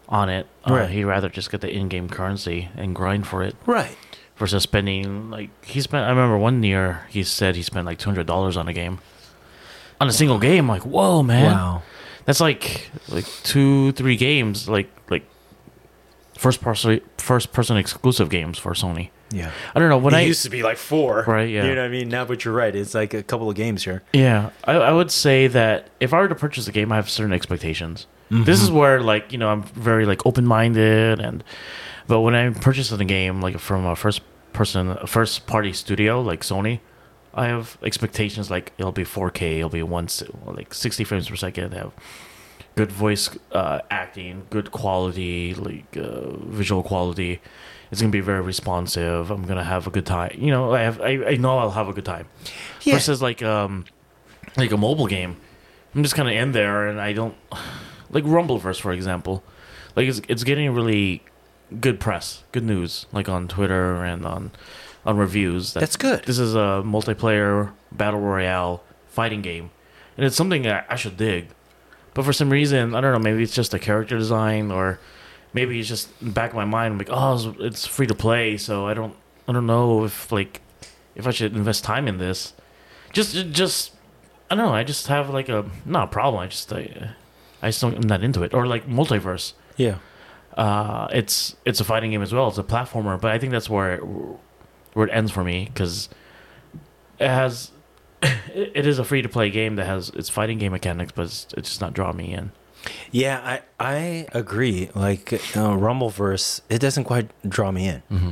[0.08, 0.46] on it.
[0.68, 0.90] Uh, Right.
[0.90, 3.96] He'd rather just get the in-game currency and grind for it Right.
[4.36, 6.04] Versus spending like he spent.
[6.06, 8.98] I remember one year he said he spent like two hundred dollars on a game,
[10.00, 10.68] on a single game.
[10.68, 11.82] Like, whoa, man, Wow.
[12.24, 15.24] that's like like two, three games, like like
[16.36, 19.10] first person first person exclusive games for Sony.
[19.32, 19.50] Yeah.
[19.74, 21.24] I don't know when it I used to be like four.
[21.26, 21.64] Right, yeah.
[21.64, 22.08] You know what I mean?
[22.08, 22.74] Now, but you're right.
[22.74, 24.02] It's like a couple of games here.
[24.12, 27.10] Yeah, I, I would say that if I were to purchase a game, I have
[27.10, 28.06] certain expectations.
[28.30, 28.44] Mm-hmm.
[28.44, 31.42] This is where, like, you know, I'm very like open minded, and
[32.08, 36.20] but when I'm purchasing a game like from a first person, a first party studio
[36.20, 36.80] like Sony,
[37.34, 40.08] I have expectations like it'll be 4K, it'll be one
[40.46, 41.92] like 60 frames per second, have
[42.76, 47.40] good voice uh, acting, good quality, like uh, visual quality.
[47.90, 49.30] It's gonna be very responsive.
[49.30, 50.32] I'm gonna have a good time.
[50.38, 52.26] You know, I have, I, I know I'll have a good time
[52.82, 52.94] Yeah.
[52.94, 53.84] versus like um
[54.56, 55.36] like a mobile game.
[55.94, 57.34] I'm just kind of in there and I don't
[58.10, 59.42] like Rumbleverse for example.
[59.94, 61.22] Like it's it's getting really
[61.80, 64.50] good press, good news, like on Twitter and on
[65.04, 65.72] on reviews.
[65.74, 66.24] that That's good.
[66.24, 69.70] This is a multiplayer battle royale fighting game,
[70.16, 71.48] and it's something that I should dig.
[72.14, 73.18] But for some reason, I don't know.
[73.18, 74.98] Maybe it's just the character design, or
[75.52, 76.92] maybe it's just in the back of my mind.
[76.92, 79.14] I'm like, oh, it's- free to play, so I don't,
[79.46, 80.60] I don't know if like
[81.14, 82.52] if I should invest time in this.
[83.12, 83.92] Just just
[84.50, 84.74] I don't know.
[84.74, 86.42] I just have like a not a problem.
[86.42, 87.10] I just I,
[87.62, 88.52] I just don't, I'm not into it.
[88.54, 89.52] Or like MultiVersus.
[89.76, 89.98] Yeah.
[90.56, 92.48] Uh, it's it's a fighting game as well.
[92.48, 94.00] It's a platformer, but I think that's where it,
[94.94, 96.08] where it ends for me because
[97.18, 97.72] it has
[98.22, 101.26] it, it is a free to play game that has its fighting game mechanics, but
[101.26, 102.52] it's, it's just not drawing me in.
[103.10, 104.90] Yeah, I I agree.
[104.94, 105.36] Like uh,
[105.76, 108.02] Rumbleverse, it doesn't quite draw me in.
[108.10, 108.30] Mm-hmm.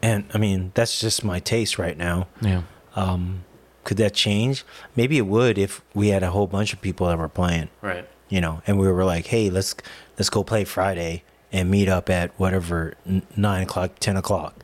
[0.00, 2.28] And I mean, that's just my taste right now.
[2.40, 2.62] Yeah.
[2.94, 3.44] Um,
[3.84, 4.64] could that change?
[4.96, 8.06] Maybe it would if we had a whole bunch of people that were playing, Right.
[8.28, 9.74] you know, and we were like, "Hey, let's
[10.18, 12.94] let's go play Friday and meet up at whatever
[13.36, 14.54] nine o'clock, ten o'clock,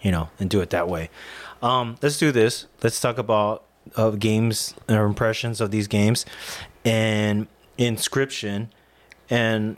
[0.00, 1.10] you know, and do it that way."
[1.62, 2.66] Um, let's do this.
[2.82, 3.64] Let's talk about
[3.96, 6.26] uh, games or impressions of these games
[6.84, 7.46] and
[7.78, 8.68] Inscryption.
[9.30, 9.76] And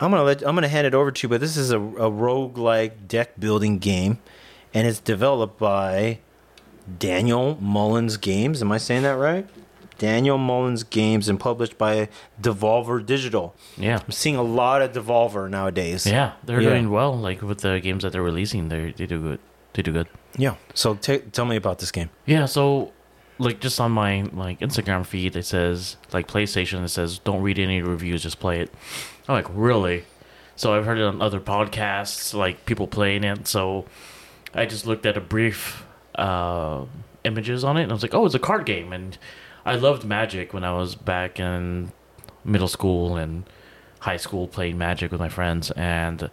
[0.00, 1.28] I'm gonna let I'm gonna hand it over to you.
[1.28, 4.18] But this is a, a roguelike deck building game,
[4.74, 6.18] and it's developed by
[6.98, 8.60] Daniel Mullins Games.
[8.60, 9.48] Am I saying that right?
[10.02, 12.08] Daniel Mullins Games and published by
[12.40, 13.54] Devolver Digital.
[13.76, 14.00] Yeah.
[14.04, 16.04] I'm seeing a lot of Devolver nowadays.
[16.04, 16.70] Yeah, they're Yeah.
[16.70, 17.16] doing well.
[17.16, 19.38] Like with the games that they're releasing, they they do good.
[19.74, 20.08] They do good.
[20.36, 20.56] Yeah.
[20.74, 22.10] So t- tell me about this game.
[22.26, 22.90] Yeah, so
[23.38, 26.82] like just on my like Instagram feed, it says like PlayStation.
[26.84, 28.70] It says don't read any reviews, just play it.
[29.28, 30.04] I'm like really.
[30.56, 33.46] So I've heard it on other podcasts, like people playing it.
[33.46, 33.84] So
[34.52, 35.84] I just looked at a brief
[36.16, 36.84] uh,
[37.24, 38.92] images on it, and I was like, oh, it's a card game.
[38.92, 39.16] And
[39.64, 41.92] I loved Magic when I was back in
[42.44, 43.44] middle school and
[44.00, 46.30] high school playing Magic with my friends, and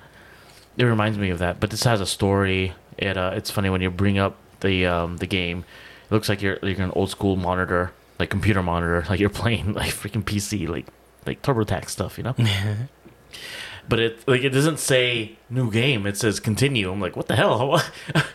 [0.78, 1.60] it reminds me of that.
[1.60, 2.74] But this has a story.
[2.98, 5.65] It uh, it's funny when you bring up the um, the game.
[6.10, 9.74] It looks like you're you're an old school monitor, like computer monitor, like you're playing
[9.82, 10.88] like freaking PC, like
[11.26, 12.36] like TurboTax stuff, you know.
[13.89, 16.08] but it like it doesn't say new game.
[16.08, 16.92] It says continue.
[16.92, 17.82] I'm like, what the hell?
[18.13, 18.26] this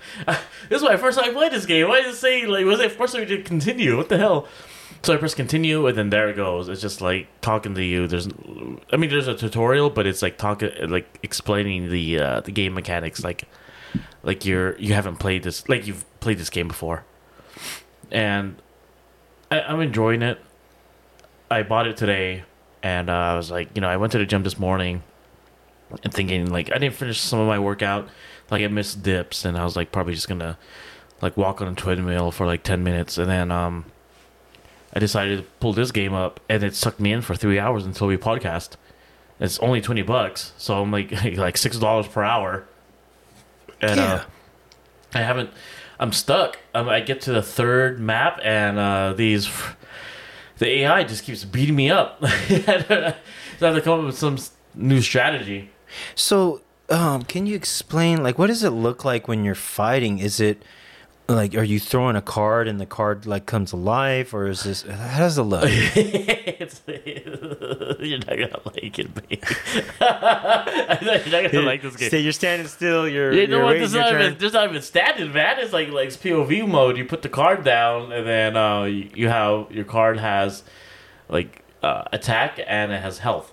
[0.70, 1.88] is my first time I played this game.
[1.88, 3.96] Why does it say like was it forcing me to continue?
[3.96, 4.46] What the hell?
[5.04, 6.70] So I press continue, and then there it goes.
[6.70, 8.08] It's just like talking to you.
[8.08, 8.26] There's,
[8.90, 12.72] I mean, there's a tutorial, but it's like talking, like explaining the uh, the game
[12.72, 13.44] mechanics, like
[14.22, 17.04] like you're you haven't played this, like you've played this game before,
[18.10, 18.56] and
[19.50, 20.40] I, I'm enjoying it.
[21.50, 22.44] I bought it today,
[22.82, 25.02] and uh, I was like, you know, I went to the gym this morning,
[26.02, 28.08] and thinking like I didn't finish some of my workout,
[28.50, 30.56] like I missed dips, and I was like probably just gonna
[31.20, 33.84] like walk on a treadmill for like ten minutes, and then um.
[34.94, 37.84] I decided to pull this game up, and it sucked me in for three hours
[37.84, 38.70] until we podcast.
[39.40, 42.64] It's only twenty bucks, so I'm like like six dollars per hour,
[43.80, 44.12] and Yeah.
[44.14, 44.24] uh,
[45.14, 45.50] I haven't.
[45.98, 46.58] I'm stuck.
[46.74, 49.48] Um, I get to the third map, and uh, these
[50.58, 52.18] the AI just keeps beating me up.
[52.26, 52.28] so
[52.66, 53.14] I
[53.60, 54.38] have to come up with some
[54.74, 55.70] new strategy.
[56.14, 60.18] So, um, can you explain like what does it look like when you're fighting?
[60.18, 60.62] Is it
[61.28, 64.82] like are you throwing a card and the card like comes alive, or is this
[64.82, 65.70] how does it look?
[68.04, 69.42] you're not gonna like it, babe.
[70.00, 72.10] You're not gonna like this game.
[72.10, 73.08] So you're standing still.
[73.08, 73.78] You're You know you're what?
[73.78, 75.58] There's not, even, there's not even standing, man.
[75.58, 76.96] It's like like POV mode.
[76.96, 80.62] You put the card down, and then uh, you, you have your card has
[81.28, 83.52] like uh, attack and it has health,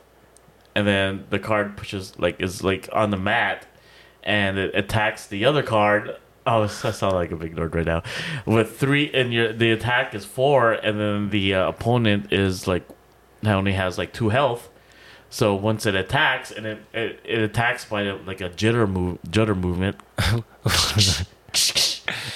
[0.75, 3.65] and then the card pushes like is like on the mat,
[4.23, 6.17] and it attacks the other card.
[6.45, 8.03] Oh, I sound like a big nerd right now.
[8.45, 12.87] With three, and your the attack is four, and then the uh, opponent is like
[13.41, 14.69] now only has like two health.
[15.29, 19.57] So once it attacks, and it it, it attacks by like a jitter move, jitter
[19.57, 19.97] movement,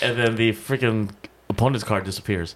[0.02, 1.12] and then the freaking
[1.50, 2.56] opponent's card disappears.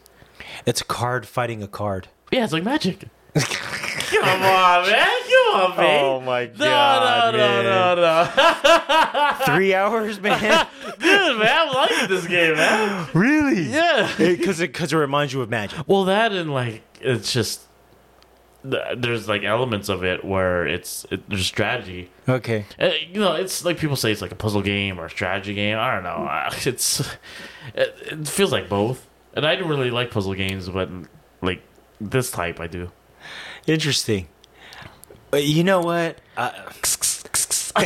[0.65, 2.07] It's a card fighting a card.
[2.31, 3.05] Yeah, it's like magic.
[3.35, 5.07] Come on, man!
[5.53, 6.03] On, man!
[6.05, 10.67] Oh my God, no, no, no, no, Three hours, man.
[10.99, 11.67] dude, man!
[11.67, 13.07] I'm liking this game, man.
[13.13, 13.63] really?
[13.63, 14.13] Yeah.
[14.17, 15.79] Because it because it reminds you of magic.
[15.87, 17.61] Well, that and like it's just
[18.63, 22.09] there's like elements of it where it's it, there's strategy.
[22.27, 22.65] Okay.
[22.79, 25.53] Uh, you know, it's like people say it's like a puzzle game or a strategy
[25.53, 25.77] game.
[25.77, 26.49] I don't know.
[26.65, 26.99] It's
[27.73, 30.89] it, it feels like both, and I don't really like puzzle games, but
[31.41, 31.61] like
[32.01, 32.91] this type, I do.
[33.67, 34.27] Interesting.
[35.33, 36.17] You know what?
[36.37, 36.51] Uh,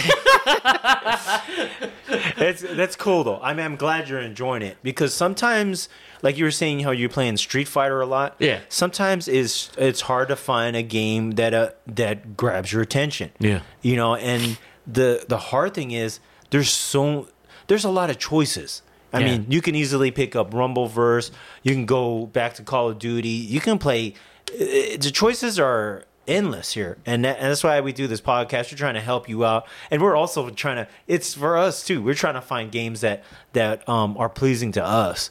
[2.37, 3.39] that's that's cool though.
[3.41, 5.89] I mean, I'm glad you're enjoying it because sometimes,
[6.21, 8.35] like you were saying, how you're playing Street Fighter a lot.
[8.39, 8.59] Yeah.
[8.69, 13.31] Sometimes is it's hard to find a game that uh, that grabs your attention.
[13.39, 13.61] Yeah.
[13.81, 17.27] You know, and the the hard thing is there's so
[17.67, 18.81] there's a lot of choices.
[19.11, 19.25] I Yeah.
[19.37, 21.29] mean, you can easily pick up Rumbleverse.
[21.61, 23.29] You can go back to Call of Duty.
[23.29, 24.15] You can play.
[24.49, 28.71] uh, The choices are endless here, and, that, and that's why we do this podcast.
[28.71, 30.87] We're trying to help you out, and we're also trying to.
[31.07, 32.01] It's for us too.
[32.01, 35.29] We're trying to find games that that um, are pleasing to us,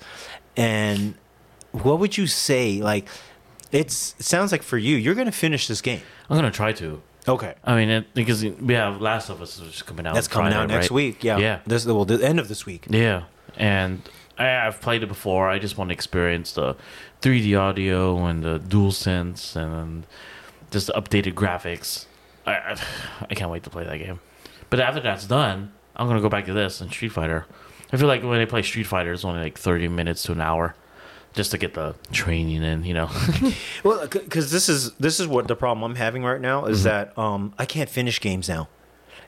[0.57, 1.14] And
[1.72, 2.83] what would you say?
[2.83, 3.09] Like,
[3.70, 6.02] it's it sounds like for you, you're gonna finish this game.
[6.28, 7.02] I'm gonna try to.
[7.26, 7.55] Okay.
[7.64, 10.14] I mean, it, because we have Last of Us which is coming out.
[10.14, 10.90] That's coming out next right?
[10.90, 11.24] week.
[11.24, 11.38] Yeah.
[11.38, 11.61] Yeah.
[11.66, 12.87] This well, the end of this week.
[12.90, 13.24] Yeah,
[13.57, 14.02] and
[14.38, 15.48] I, I've played it before.
[15.48, 16.76] I just want to experience the
[17.22, 20.07] 3D audio and the dual sense and
[20.72, 22.06] just updated graphics.
[22.46, 22.76] I, I
[23.30, 24.18] I can't wait to play that game.
[24.70, 27.46] But after that's done, I'm gonna go back to this and Street Fighter.
[27.92, 30.40] I feel like when I play Street Fighter, it's only like 30 minutes to an
[30.40, 30.74] hour,
[31.35, 32.85] just to get the training in.
[32.85, 33.11] You know.
[33.85, 36.72] Well, because this is this is what the problem I'm having right now Mm-hmm.
[36.72, 38.68] is that um I can't finish games now.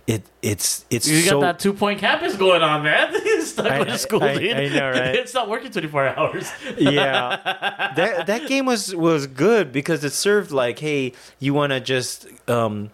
[0.07, 3.14] It it's it's You so got that two point campus going on, man.
[3.43, 4.55] Stuck I- with the school, I- dude.
[4.57, 5.14] I know, right?
[5.14, 6.51] it's not working 24 hours.
[6.79, 11.81] yeah that that game was was good because it served like hey you want to
[11.81, 12.90] just um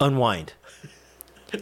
[0.00, 0.52] unwind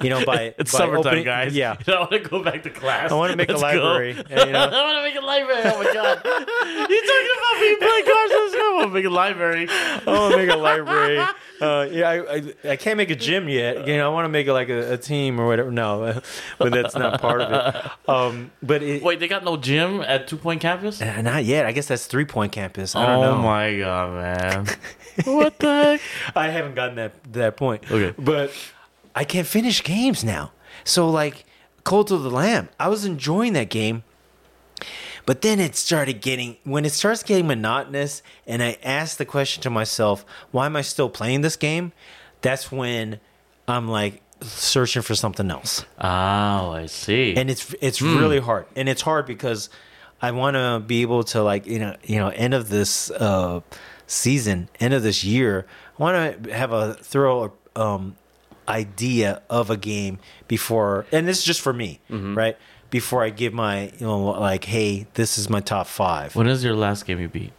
[0.02, 1.54] you know by It's by summertime, opening- guys.
[1.54, 3.10] yeah I want to go back to class.
[3.10, 3.82] I wanna make a Let's go.
[3.82, 5.62] library, you know- I want to make a library.
[5.64, 6.20] Oh my god!
[6.24, 8.32] you talking about me playing cards?
[8.34, 8.68] Let's go.
[8.68, 9.66] I want to make a library.
[9.68, 11.18] I want to make a library.
[11.60, 13.86] Uh, yeah, I, I, I can't make a gym yet.
[13.88, 15.72] You know, I want to make like a, a team or whatever.
[15.72, 16.20] No,
[16.58, 17.90] but that's not part of it.
[18.08, 21.02] Um, but it, Wait, they got no gym at Two Point Campus?
[21.02, 21.66] Uh, not yet.
[21.66, 22.94] I guess that's three point campus.
[22.94, 23.30] I don't know.
[23.32, 23.42] Oh know.
[23.42, 24.66] my god, man!
[25.24, 26.36] what the heck?
[26.36, 27.90] I haven't gotten that that point.
[27.90, 28.14] Okay.
[28.16, 28.52] but
[29.18, 30.52] I can't finish games now.
[30.84, 31.44] So like,
[31.82, 34.04] Cult of the Lamb, I was enjoying that game.
[35.26, 39.62] But then it started getting when it starts getting monotonous, and I ask the question
[39.64, 41.92] to myself, "Why am I still playing this game?"
[42.40, 43.18] That's when
[43.66, 47.34] I'm like searching for something else, Oh, I see.
[47.36, 49.68] and it's it's really hard, and it's hard because
[50.22, 53.60] I want to be able to like you know you know end of this uh,
[54.06, 55.66] season, end of this year,
[55.98, 58.16] I want to have a thorough um,
[58.68, 62.56] idea of a game before, and this is just for me, right?
[62.90, 66.34] Before I give my you know like, hey, this is my top five.
[66.36, 67.52] when is your last game you beat?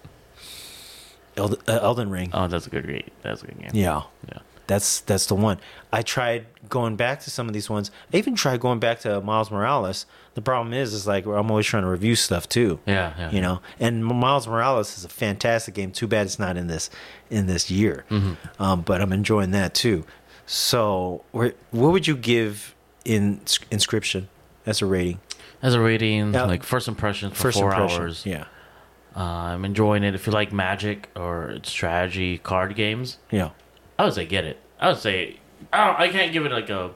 [1.38, 2.30] Eld- uh, Elden Ring.
[2.34, 3.10] Oh, that's a good game.
[3.22, 3.72] That's a good game.
[3.74, 4.04] Yeah.
[4.28, 4.40] Yeah.
[4.68, 5.58] That's that's the one.
[5.92, 7.90] I tried going back to some of these ones.
[8.14, 10.06] I even tried going back to Miles Morales.
[10.36, 12.80] The problem is, is like I'm always trying to review stuff too.
[12.86, 13.32] Yeah, yeah.
[13.32, 15.92] You know, and Miles Morales is a fantastic game.
[15.92, 16.92] Too bad it's not in this
[17.32, 18.06] in this year.
[18.12, 18.62] Mm-hmm.
[18.62, 20.06] Um, but I'm enjoying that too.
[20.52, 22.74] So, what would you give
[23.06, 23.38] in
[23.72, 24.26] Inscryption
[24.66, 25.20] as a rating?
[25.62, 26.46] As a rating, Yeah.
[26.46, 28.02] like first impressions for First four impression.
[28.02, 28.26] hours.
[28.26, 28.46] Yeah.
[29.16, 29.20] Uh,
[29.54, 30.16] I'm enjoying it.
[30.16, 33.52] If you like magic or strategy card games, Yeah.
[34.00, 34.58] I would say get it.
[34.80, 35.38] I would say
[35.72, 36.92] I, don't, I can't give it like a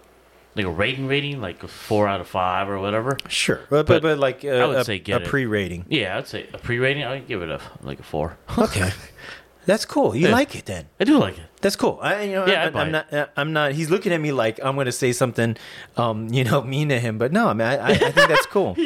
[0.56, 3.18] like a rating rating like a four out of five or whatever.
[3.28, 3.60] Sure.
[3.70, 5.86] But but, But like I would a, say a, get a pre-rating.
[5.89, 7.04] Yeah, I'd say a pre-rating.
[7.04, 8.36] I'd give it a like a four.
[8.58, 8.89] Okay.
[9.65, 10.15] That's cool.
[10.15, 10.34] You Yeah.
[10.34, 10.86] like it then?
[10.99, 11.45] I do like it.
[11.62, 11.97] That's cool.
[12.02, 13.13] I, you know, Yeah, I, I'd buy I'm not.
[13.13, 13.71] uh, I'm not.
[13.71, 15.56] He's looking at me like I'm going to say something,
[15.97, 17.17] um, you know, mean to him.
[17.17, 18.76] But no, I mean, I, I, I think that's cool.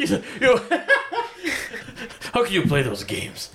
[2.32, 3.48] How can you play those games?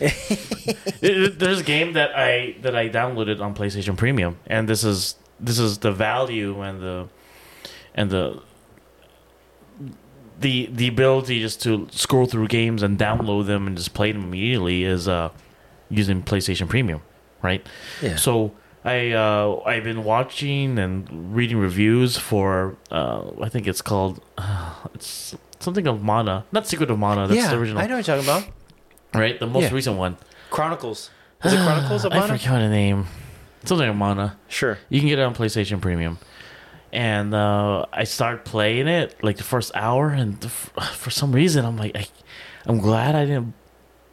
[0.99, 5.59] There's a game that I that I downloaded on PlayStation Premium, and this is this
[5.59, 7.07] is the value and the
[7.95, 8.41] and the
[10.39, 14.23] the the ability just to scroll through games and download them and just play them
[14.23, 15.29] immediately is uh
[15.89, 17.01] using PlayStation Premium,
[17.43, 17.65] right?
[18.01, 18.15] Yeah.
[18.15, 18.53] So
[18.83, 24.73] I uh, I've been watching and reading reviews for uh, I think it's called uh,
[24.95, 27.27] it's something of Mana, not Secret of Mana.
[27.27, 28.51] That's yeah, the original, I know what you're talking about.
[29.13, 29.39] right?
[29.39, 29.73] The most Yeah.
[29.75, 30.17] recent one.
[30.49, 31.09] Chronicles.
[31.43, 32.23] Is it Chronicles of Mana?
[32.23, 32.39] I Mana?
[32.39, 33.05] forgot the name.
[33.65, 34.37] Something of Mana.
[34.49, 34.77] Sure.
[34.89, 36.17] You can get it on PlayStation Premium.
[36.91, 41.31] And uh, I start playing it like the first hour, and the, f- for some
[41.31, 42.05] reason I'm like, I,
[42.67, 43.53] I'm glad I didn't.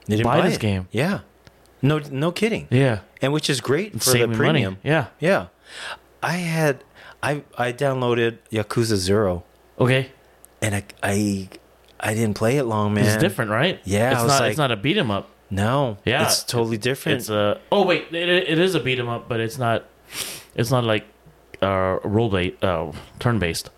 [0.06, 0.60] Didn't Buy this it.
[0.60, 0.88] game.
[0.92, 1.20] Yeah.
[1.82, 2.66] No, no kidding.
[2.70, 4.74] Yeah, And which is great for the premium.
[4.74, 4.76] money.
[4.82, 5.06] Yeah.
[5.18, 5.46] Yeah.
[6.22, 6.84] I had,
[7.22, 9.44] I I downloaded Yakuza Zero,
[9.78, 10.10] Okay.
[10.60, 11.48] and I I,
[11.98, 13.04] I didn't play it long, man.
[13.06, 13.80] It's different, right?
[13.84, 14.40] Yeah, It's not.
[14.40, 15.28] like- it's not a beat 'em up.
[15.50, 15.96] No.
[16.04, 17.18] Yeah, It's totally different.
[17.20, 17.58] It's a.
[17.72, 19.84] Oh wait, it, it is a beat 'em up, but it's not.
[20.54, 21.04] It's not like
[21.62, 23.70] uh, role based, uh, turn based.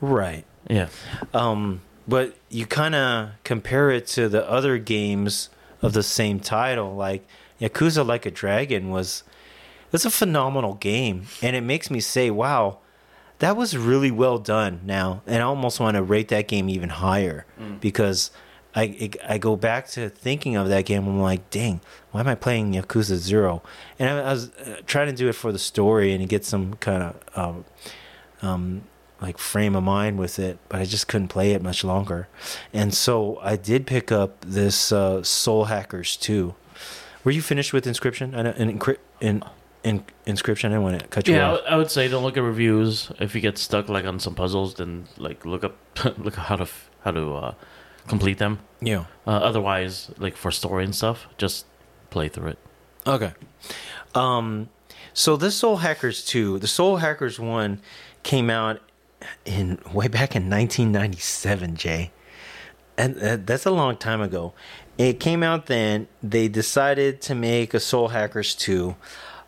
[0.00, 0.44] right.
[0.68, 0.88] Yeah.
[1.34, 5.48] Um, but you kind of compare it to the other games
[5.82, 7.26] of the same title, like
[7.60, 9.22] Yakuza Like a Dragon was.
[9.92, 12.78] It's a phenomenal game, and it makes me say, "Wow,
[13.40, 16.90] that was really well done." Now, and I almost want to rate that game even
[16.90, 17.44] higher
[17.80, 18.30] because
[18.74, 21.06] I it, I go back to thinking of that game.
[21.06, 21.80] And I'm like, "Dang,
[22.12, 23.62] why am I playing Yakuza Zero?"
[23.98, 26.44] And I, I was uh, trying to do it for the story and to get
[26.44, 27.64] some kind of um,
[28.42, 28.82] um,
[29.20, 32.28] like frame of mind with it, but I just couldn't play it much longer.
[32.72, 36.54] And so I did pick up this uh, Soul Hackers 2.
[37.24, 38.34] Were you finished with Inscryption?
[38.36, 38.78] I know, in, in,
[39.20, 39.42] in,
[39.82, 41.60] in Inscryption, I didn't want to cut you Yeah, off.
[41.64, 43.10] Yeah, I would say don't look at reviews.
[43.18, 45.76] If you get stuck like on some puzzles, then like look up
[46.18, 46.66] look how to
[47.04, 47.54] how to uh,
[48.08, 48.60] complete them.
[48.80, 49.04] Yeah.
[49.26, 51.66] Uh, otherwise, like for story and stuff, just
[52.10, 52.58] play through it.
[53.06, 53.32] Okay.
[54.14, 54.68] Um,
[55.12, 57.80] so this Soul Hackers 2, the Soul Hackers 1
[58.22, 58.80] came out
[59.44, 62.10] in way back in 1997, Jay.
[62.98, 64.52] And uh, that's a long time ago.
[65.00, 66.08] It came out then.
[66.22, 68.94] They decided to make a Soul Hackers 2.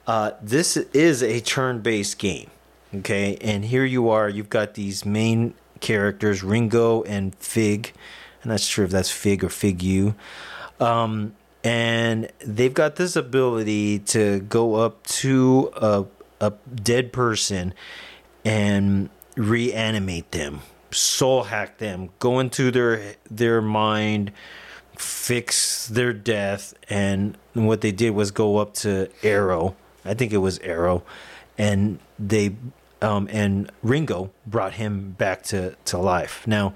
[0.06, 2.50] Uh, this is a turn based game.
[2.94, 3.36] Okay.
[3.38, 4.30] And here you are.
[4.30, 7.92] You've got these main characters, Ringo and Fig.
[8.42, 10.14] I'm not sure if that's Fig or Fig U.
[10.80, 16.06] Um, and they've got this ability to go up to a,
[16.40, 17.74] a dead person
[18.42, 20.60] and reanimate them,
[20.92, 24.32] soul hack them, go into their their mind,
[25.02, 26.74] fix their death.
[26.88, 29.76] And what they did was go up to Arrow.
[30.04, 31.02] I think it was Arrow,
[31.56, 32.56] and they
[33.00, 36.46] um, and Ringo brought him back to to life.
[36.46, 36.74] Now,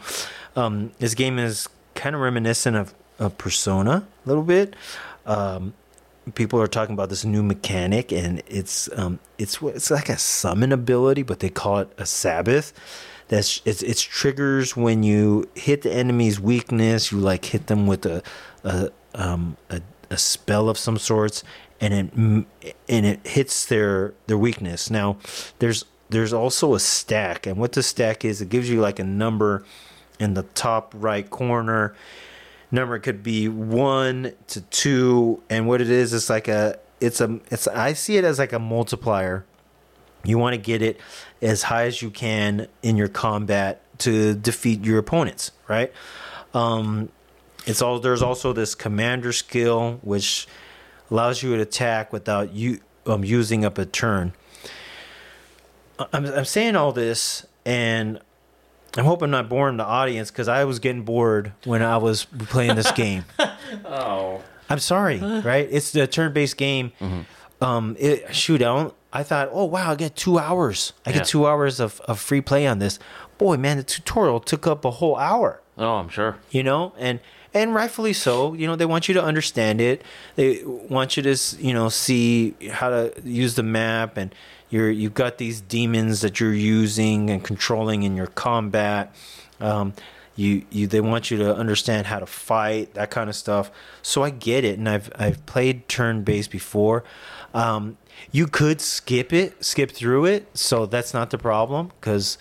[0.55, 4.77] um, this game is kind of reminiscent of, of Persona a little bit.
[5.25, 5.75] Um,
[6.35, 10.73] people are talking about this new mechanic, and it's um, it's it's like a summon
[10.73, 12.73] ability, but they call it a Sabbath.
[13.29, 17.11] That's it's it's triggers when you hit the enemy's weakness.
[17.11, 18.23] You like hit them with a
[18.63, 21.43] a um, a, a spell of some sorts,
[21.81, 22.13] and it
[22.89, 24.91] and it hits their their weakness.
[24.91, 25.17] Now,
[25.59, 29.05] there's there's also a stack, and what the stack is, it gives you like a
[29.05, 29.65] number
[30.21, 31.95] in the top right corner.
[32.71, 37.41] Number could be one to two, and what it is, it's like a, it's a,
[37.51, 37.67] it's.
[37.69, 39.45] I see it as like a multiplier.
[40.25, 41.01] You want to get it
[41.43, 45.93] as high as you can in your combat to defeat your opponents, right?
[46.55, 47.11] Um,
[47.67, 47.99] it's all.
[47.99, 50.47] There's also this commander skill which
[51.11, 54.33] allows you to attack without you um, using up a turn.
[55.99, 58.21] I'm, I'm saying all this, and
[58.97, 62.25] I'm hoping I'm not boring the audience because I was getting bored when I was
[62.25, 63.25] playing this game.
[63.85, 64.43] Oh.
[64.69, 65.69] I'm sorry, right?
[65.71, 66.91] It's the turn-based game.
[67.61, 70.93] Um, it, shoot, I, don't- I thought, oh wow, I get two hours.
[71.07, 71.19] I Yeah.
[71.19, 72.99] get two hours of, of free play on this.
[73.39, 76.37] Boy, man, the tutorial took up a whole hour Oh, I'm sure.
[76.51, 77.21] you know and
[77.53, 80.01] and rightfully so you know they want you to understand it
[80.37, 84.35] they want you to you know see how to use the map and
[84.71, 89.15] you're you've got these demons that you're using and controlling in your combat
[89.61, 89.93] um
[90.35, 93.71] you you they want you to understand how to fight that kind of stuff
[94.03, 97.05] so i get it and i've i've played turn based before
[97.55, 97.97] um
[98.33, 102.39] you could skip it skip through it so that's not the problem because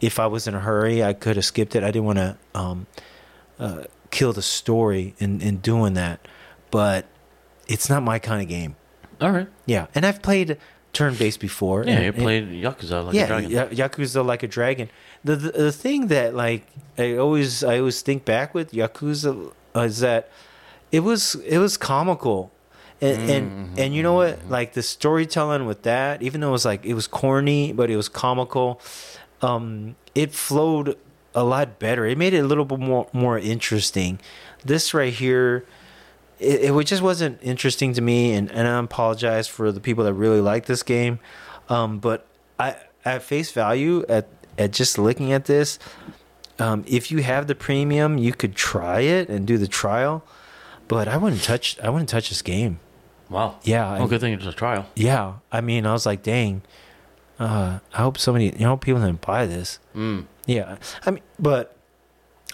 [0.00, 2.36] if i was in a hurry i could have skipped it i didn't want to
[2.54, 2.86] um
[3.58, 6.20] uh, kill the story in, in doing that.
[6.70, 7.06] But
[7.66, 8.76] it's not my kind of game.
[9.20, 9.48] All right.
[9.66, 10.58] Yeah, and I've played
[10.92, 11.84] turn based before.
[11.84, 13.50] Yeah, and- you and- played Yakuza like yeah, a dragon.
[13.50, 14.88] Ya- Yakuza like a dragon.
[15.24, 16.66] The, the the thing that like
[16.96, 20.30] I always I always think back with Yakuza is that
[20.92, 22.52] it was it was comical.
[23.00, 24.48] And, and and you know what?
[24.48, 27.96] Like the storytelling with that, even though it was like it was corny, but it
[27.96, 28.80] was comical.
[29.40, 30.98] Um, it flowed
[31.34, 32.04] a lot better.
[32.06, 34.18] It made it a little bit more more interesting.
[34.64, 35.64] This right here,
[36.40, 40.14] it, it just wasn't interesting to me, and, and I apologize for the people that
[40.14, 41.20] really like this game.
[41.68, 42.26] Um, but
[42.58, 44.26] I at face value at
[44.58, 45.78] at just looking at this,
[46.58, 50.24] um, if you have the premium, you could try it and do the trial.
[50.88, 52.80] But I wouldn't touch I wouldn't touch this game.
[53.30, 53.56] Wow.
[53.62, 54.86] Yeah, I- Oh, good thing it's a trial.
[54.96, 56.62] Yeah, I mean, I was like, dang.
[57.38, 59.78] Uh, I hope somebody, you know, people didn't buy this.
[59.94, 60.24] Mm.
[60.46, 60.76] Yeah,
[61.06, 61.76] I mean, but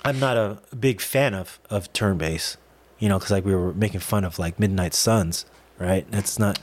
[0.05, 2.59] I'm not a big fan of of turn based.
[2.99, 5.47] You know, because like we were making fun of like Midnight Suns,
[5.79, 6.07] right?
[6.11, 6.59] That's not.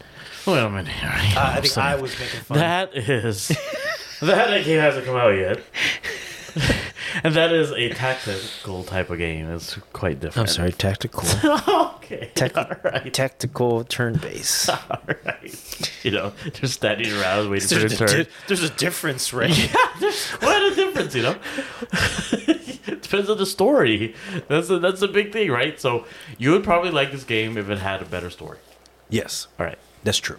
[0.46, 0.88] Wait a minute.
[0.90, 1.10] here.
[1.36, 2.58] Uh, I think I was making fun.
[2.60, 3.48] That is
[4.22, 5.60] that game hasn't come out yet,
[7.24, 9.50] and that is a tactical type of game.
[9.52, 10.50] It's quite different.
[10.50, 11.24] I'm sorry, tactical,
[11.96, 12.32] okay.
[12.36, 13.14] Tec- All right.
[13.14, 14.70] tactical turn based.
[14.70, 15.90] All right.
[16.04, 18.08] You know, just standing around waiting for your a turn.
[18.24, 19.50] di- there's a difference, right?
[19.58, 21.36] Yeah, there's quite a difference, you know.
[22.48, 24.16] it depends on the story.
[24.48, 25.80] That's a, that's a big thing, right?
[25.80, 26.06] So
[26.38, 28.58] you would probably like this game if it had a better story.
[29.10, 29.78] yes, All right.
[30.04, 30.38] that's true.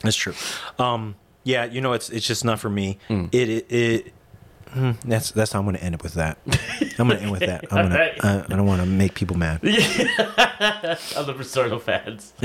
[0.00, 0.34] That's true.
[0.78, 2.98] Um, yeah, you know, it's it's just not for me.
[3.08, 3.26] Hmm.
[3.32, 3.66] It it.
[3.72, 4.12] it
[4.72, 6.38] hmm, that's that's how I'm going to end it with that.
[6.98, 7.64] I'm going to end with that.
[7.72, 7.94] I'm gonna.
[7.94, 8.24] Alright.
[8.24, 9.60] I, I don't want to make people mad.
[11.16, 12.32] Other Persona fans.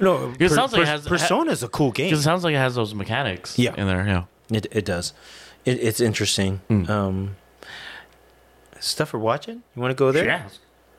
[0.00, 2.06] No, It sounds like it has- Persona is a cool game.
[2.06, 3.74] Because it sounds like it has those mechanics Yeah.
[3.76, 4.06] in there.
[4.06, 4.24] Yeah.
[4.50, 5.12] It it does.
[5.64, 6.60] It, it's interesting.
[6.68, 6.88] Mm.
[6.88, 7.36] Um,
[8.80, 9.62] stuff we're watching.
[9.76, 10.24] You want to go there?
[10.24, 10.48] Yeah.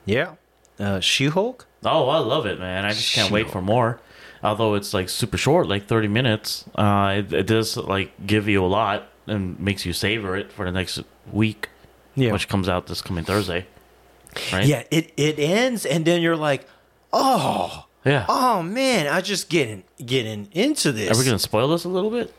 [0.05, 0.35] Yeah.
[0.79, 1.65] Uh, She Hulk.
[1.85, 2.85] Oh, I love it, man.
[2.85, 3.99] I just can't wait for more.
[4.43, 8.63] Although it's like super short, like 30 minutes, uh, it, it does like give you
[8.63, 11.69] a lot and makes you savor it for the next week.
[12.15, 12.31] Yeah.
[12.31, 13.65] which comes out this coming Thursday.
[14.51, 14.65] Right?
[14.67, 16.67] Yeah, it it ends, and then you're like,
[17.11, 18.25] oh, Yeah.
[18.29, 21.09] oh man, I just getting getting into this.
[21.09, 22.31] Are we gonna spoil this a little bit?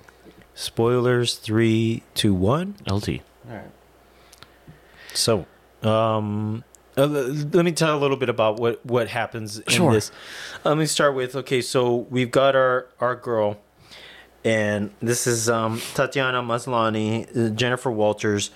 [0.55, 2.77] Spoilers three, two, one.
[2.89, 3.09] LT.
[3.49, 3.71] All right.
[5.13, 5.47] So,
[5.83, 6.63] um,
[6.97, 9.93] uh, let me tell a little bit about what what happens in Sure.
[9.93, 10.11] this.
[10.65, 11.61] Let me start with okay.
[11.61, 13.59] So we've got our our girl,
[14.45, 18.51] and this is um, Tatiana Maslany, uh, Jennifer Walters,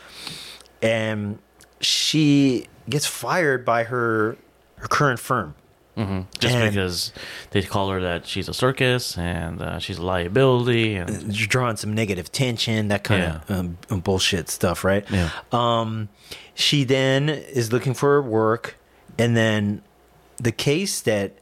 [0.82, 1.38] and
[1.80, 4.36] she gets fired by her
[4.76, 5.54] her current firm.
[5.98, 7.12] Hmm Just And- because
[7.50, 11.76] they call her that she's a circus and uh, she's a liability and You're drawing
[11.76, 13.50] some negative tension, that kind of
[13.90, 15.04] um, bullshit stuff, right?
[15.10, 15.30] Yeah.
[15.52, 16.08] Um,
[16.54, 18.76] she then is looking for work,
[19.18, 19.82] and then
[20.36, 21.32] the case that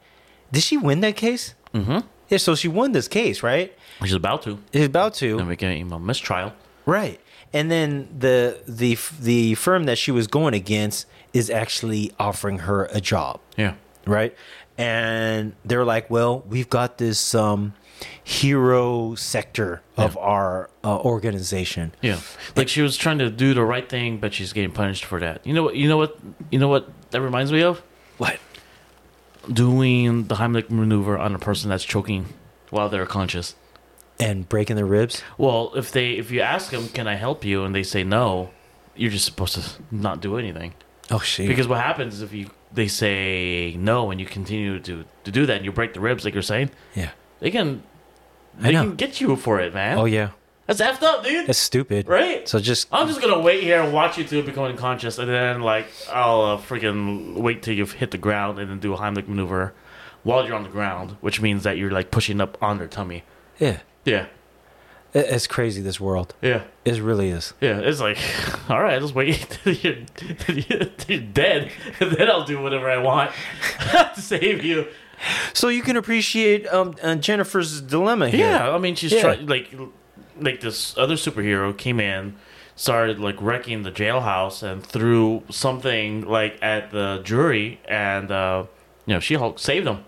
[0.52, 1.54] did she win that case?
[1.74, 1.98] Mm-hmm.
[2.28, 3.72] Yeah, so she won this case, right?
[4.02, 4.58] she's about to.
[4.72, 6.52] She's about to, Then we get a mistrial.
[6.86, 7.20] right?
[7.52, 12.88] And then the the the firm that she was going against is actually offering her
[12.92, 13.40] a job.
[13.56, 13.74] Yeah.
[14.06, 14.34] Right?
[14.78, 17.74] And they're like, "Well, we've got this um,
[18.22, 20.20] hero sector of Yeah.
[20.20, 22.20] our uh, organization." Yeah,
[22.54, 25.46] like she was trying to do the right thing, but she's getting punished for that.
[25.46, 25.76] You know what?
[25.76, 26.18] You know what?
[26.50, 27.82] You know what that reminds me of?
[28.18, 28.38] What?
[29.52, 32.26] Doing the Heimlich maneuver on a person that's choking
[32.70, 33.54] while they're conscious.
[34.18, 35.22] And breaking their ribs?
[35.38, 38.50] Well, if they if you ask them, "Can I help you?" and they say no,
[38.96, 40.74] you're just supposed to not do anything.
[41.10, 41.46] Oh shit!
[41.48, 45.46] Because what happens is if you they say no and you continue to to do
[45.46, 47.10] that and you break the ribs, like you're saying, yeah.
[47.40, 47.82] they can
[48.58, 49.98] they can get you for it, man.
[49.98, 50.30] Oh yeah.
[50.66, 51.46] That's effed up, dude.
[51.46, 52.08] That's stupid.
[52.08, 52.48] right?
[52.48, 55.60] So just I'm just gonna wait here and watch you two become unconscious, and then
[55.60, 59.28] like I'll uh, freaking wait till you've hit the ground and then do a Heimlich
[59.28, 59.74] maneuver
[60.24, 63.22] while you're on the ground, which means that you're like pushing up on their tummy.
[63.58, 63.80] yeah.
[64.04, 64.26] Yeah,
[65.18, 65.80] It's crazy.
[65.82, 66.34] This world.
[66.42, 67.54] yeah, It really is.
[67.60, 67.78] yeah.
[67.80, 68.18] It's like,
[68.70, 72.98] all right, just wait till you're, till you're dead, and then I'll do whatever I
[72.98, 73.30] want
[74.14, 74.86] to save you.
[75.54, 78.40] So you can appreciate um, uh, Jennifer's dilemma here.
[78.46, 79.22] Yeah, I mean, she's Yeah.
[79.22, 79.74] trying like
[80.38, 82.34] like this other superhero came in,
[82.74, 88.64] started like wrecking the jailhouse and threw something like at the jury, and uh,
[89.06, 90.04] you know she Hulk saved him,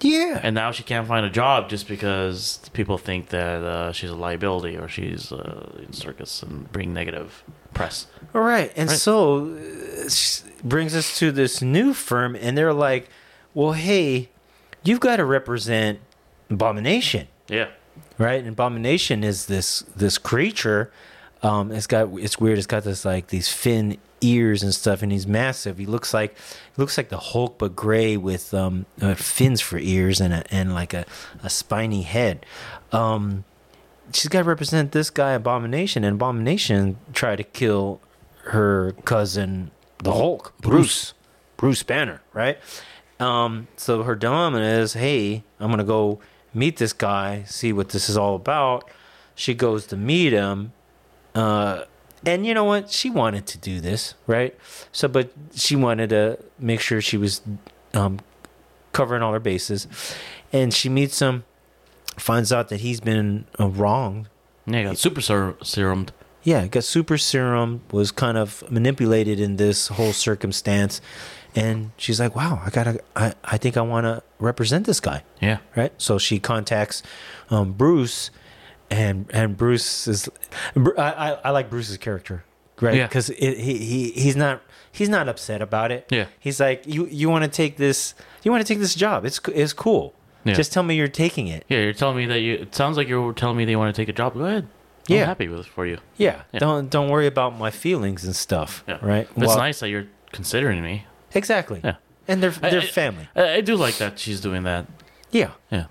[0.00, 0.40] Yeah.
[0.42, 4.14] and now she can't find a job just because people think that uh, she's a
[4.14, 7.42] liability or she's uh, in circus and bring negative
[7.72, 8.06] press.
[8.34, 8.70] All right.
[8.76, 8.98] And Right.
[8.98, 10.08] so uh,
[10.62, 13.08] brings us to this new firm, and they're like,
[13.54, 14.28] well, hey,
[14.84, 16.00] you've got to represent
[16.50, 17.68] Abomination, Yeah,
[18.18, 18.38] right?
[18.38, 20.90] And Abomination is this this creature.
[21.42, 22.58] Um, it's got it's weird.
[22.58, 25.78] It's got this like these fin ears and stuff, and he's massive.
[25.78, 29.78] He looks like he looks like the Hulk, but gray with um, uh, fins for
[29.78, 31.04] ears and a, and like a,
[31.42, 32.44] a spiny head.
[32.92, 33.44] Um,
[34.12, 38.00] she's got to represent this guy, Abomination, and Abomination tried to kill
[38.44, 41.14] her cousin, the Hulk, Bruce,
[41.56, 42.58] Bruce Banner, right?
[43.18, 46.20] Um, so her dilemma is, hey, I'm gonna go
[46.54, 48.88] meet this guy, see what this is all about.
[49.34, 50.72] She goes to meet him,
[51.36, 51.84] uh,
[52.24, 52.90] and you know what?
[52.90, 54.56] She wanted to do this, right?
[54.90, 57.42] So, but she wanted to make sure she was
[57.94, 58.18] um,
[58.92, 59.86] covering all her bases,
[60.52, 61.44] and she meets him,
[62.16, 64.28] finds out that he's been uh, wronged
[64.66, 66.08] yeah, got super ser- serumed.
[66.42, 71.00] yeah, got super serum, was kind of manipulated in this whole circumstance.
[71.54, 75.22] And she's like, wow, I gotta, I, I think I want to represent this guy.
[75.40, 75.92] Yeah, Right.
[75.98, 77.02] So she contacts
[77.48, 78.30] um, Bruce,
[78.90, 80.28] and and Bruce is,
[80.76, 82.44] I, I, I like Bruce's character,
[82.80, 82.94] right?
[82.96, 83.06] Yeah.
[83.06, 84.62] Because he, he he's not
[84.92, 86.06] he's not upset about it.
[86.10, 86.26] Yeah.
[86.38, 89.24] He's like, you you want to take this, you want to take this job.
[89.24, 90.14] It's it's cool.
[90.44, 90.54] Yeah.
[90.54, 91.64] Just tell me you're taking it.
[91.68, 91.80] yeah.
[91.80, 92.54] You're telling me that you.
[92.54, 94.34] It sounds like you're telling me they want to take a job.
[94.34, 94.68] Go ahead.
[95.08, 95.22] Yeah.
[95.22, 95.98] I'm happy with it for you.
[96.16, 96.42] Yeah.
[96.52, 96.60] Yeah.
[96.60, 98.84] Don't don't worry about my feelings and stuff.
[98.86, 98.98] Yeah.
[99.02, 99.28] Right.
[99.34, 101.06] But it's nice that you're considering me.
[101.34, 101.80] Exactly.
[101.82, 101.96] Yeah.
[102.28, 103.28] And they're they're I- family.
[103.34, 104.86] I, I do like that she's doing that.
[105.32, 105.50] Yeah.
[105.70, 105.86] Yeah.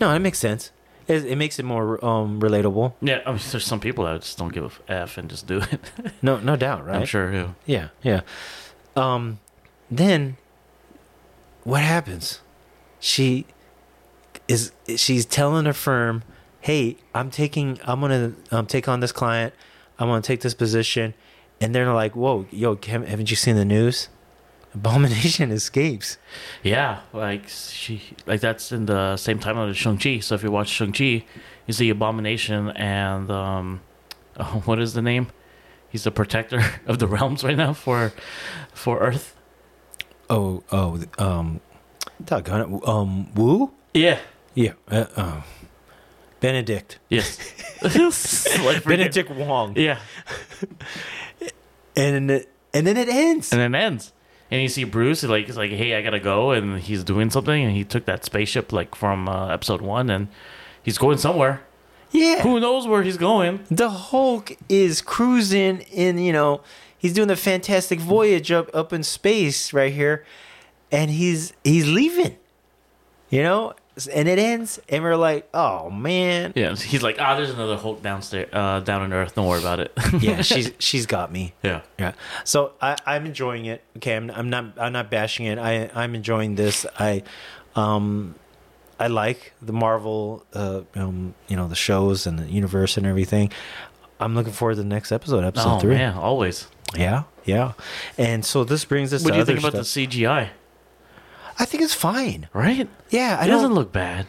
[0.00, 0.72] No, it makes sense.
[1.10, 2.92] It, it makes it more um, relatable.
[3.02, 5.58] Yeah, I mean, there's some people that just don't give a f and just do
[5.58, 5.80] it.
[6.22, 6.96] No, no doubt, right?
[7.00, 7.32] I'm sure.
[7.32, 7.48] Yeah.
[7.66, 8.20] Yeah, yeah.
[8.94, 9.40] Um,
[9.90, 10.36] then
[11.64, 12.40] what happens?
[13.00, 13.46] She
[14.46, 16.22] is she's telling her firm,
[16.60, 19.54] "Hey, I'm taking I'm gonna um, take on this client.
[19.98, 21.14] I'm gonna take this position,"
[21.60, 24.08] and they're like, "Whoa, yo, haven't you seen the news?
[24.74, 26.18] Abomination escapes."
[26.62, 30.20] Yeah, like she, like that's in the same timeline as Shang Chi.
[30.20, 31.24] So if you watch Shang Chi,
[31.66, 33.80] you see Abomination and um,
[34.36, 35.28] oh, what is the name?
[35.88, 38.12] He's the protector of the realms right now for
[38.72, 39.36] for Earth.
[40.28, 41.60] Oh, oh, um,
[42.24, 43.72] doggone it, um, Wu.
[43.92, 44.20] Yeah.
[44.54, 44.74] Yeah.
[44.88, 45.42] Uh, uh,
[46.38, 46.98] Benedict.
[47.08, 47.38] Yes.
[48.64, 49.76] like Benedict Wong.
[49.76, 49.98] Yeah.
[51.96, 52.30] And
[52.72, 53.52] and then it ends.
[53.52, 54.12] and then it ends.
[54.50, 57.62] And you see Bruce like he's like, "Hey, I gotta go," and he's doing something,
[57.64, 60.28] and he took that spaceship like from uh, episode one, and
[60.82, 61.62] he's going somewhere.
[62.10, 63.60] yeah, Who knows where he's going?
[63.70, 66.62] the Hulk is cruising in, you know,
[66.98, 70.24] he's doing the fantastic voyage up up in space right here,
[70.90, 72.36] and he's he's leaving,
[73.28, 73.74] you know,
[74.06, 78.02] and it ends, and we're like, oh man, Yeah, he's like, "Ah, there's another Hulk
[78.02, 79.34] downstairs, uh, down on Earth.
[79.34, 81.54] Don't worry about it." yeah, she's she's got me.
[81.62, 82.12] yeah, Yeah.
[82.44, 83.82] So I, I'm enjoying it.
[83.96, 85.58] Okay, I'm, I'm not I'm not bashing it.
[85.58, 86.86] I I'm enjoying this.
[86.98, 87.22] I
[87.76, 88.34] um
[88.98, 93.50] I like the Marvel uh um you know the shows and the universe and everything.
[94.18, 95.94] I'm looking forward to the next episode, episode oh three.
[95.94, 96.66] man, always.
[96.94, 97.72] Yeah, yeah.
[98.18, 99.94] And so this brings us What to do you think about stuff.
[99.94, 100.48] the CGI?
[101.60, 102.48] I think it's fine.
[102.52, 102.88] Right?
[103.10, 103.74] Yeah, I It doesn't don't.
[103.78, 104.26] look bad.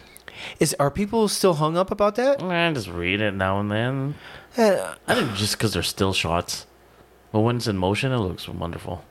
[0.60, 2.42] Is are people still hung up about that?
[2.44, 4.16] I just read it now and then.
[4.58, 6.66] Uh, I think just because they're still shots,
[7.32, 9.06] but when it's in motion, it looks wonderful.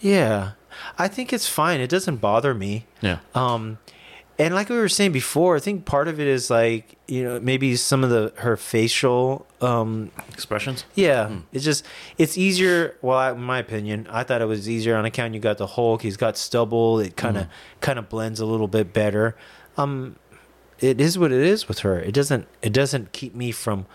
[0.00, 0.52] yeah,
[0.98, 1.80] I think it's fine.
[1.80, 2.86] It doesn't bother me.
[3.00, 3.18] Yeah.
[3.34, 3.78] Um,
[4.38, 7.40] and like we were saying before, I think part of it is like you know
[7.40, 9.46] maybe some of the her facial.
[9.60, 10.84] Um, Expressions.
[10.94, 11.84] yeah, it's just
[12.18, 12.96] it's easier.
[13.00, 15.66] Well, I, in my opinion, I thought it was easier on account you got the
[15.66, 16.02] Hulk.
[16.02, 17.00] He's got stubble.
[17.00, 17.46] It kind of
[17.80, 19.36] kind of blends a little bit better.
[19.76, 20.16] Um,
[20.80, 21.98] it is what it is with her.
[21.98, 23.86] It doesn't it doesn't keep me from.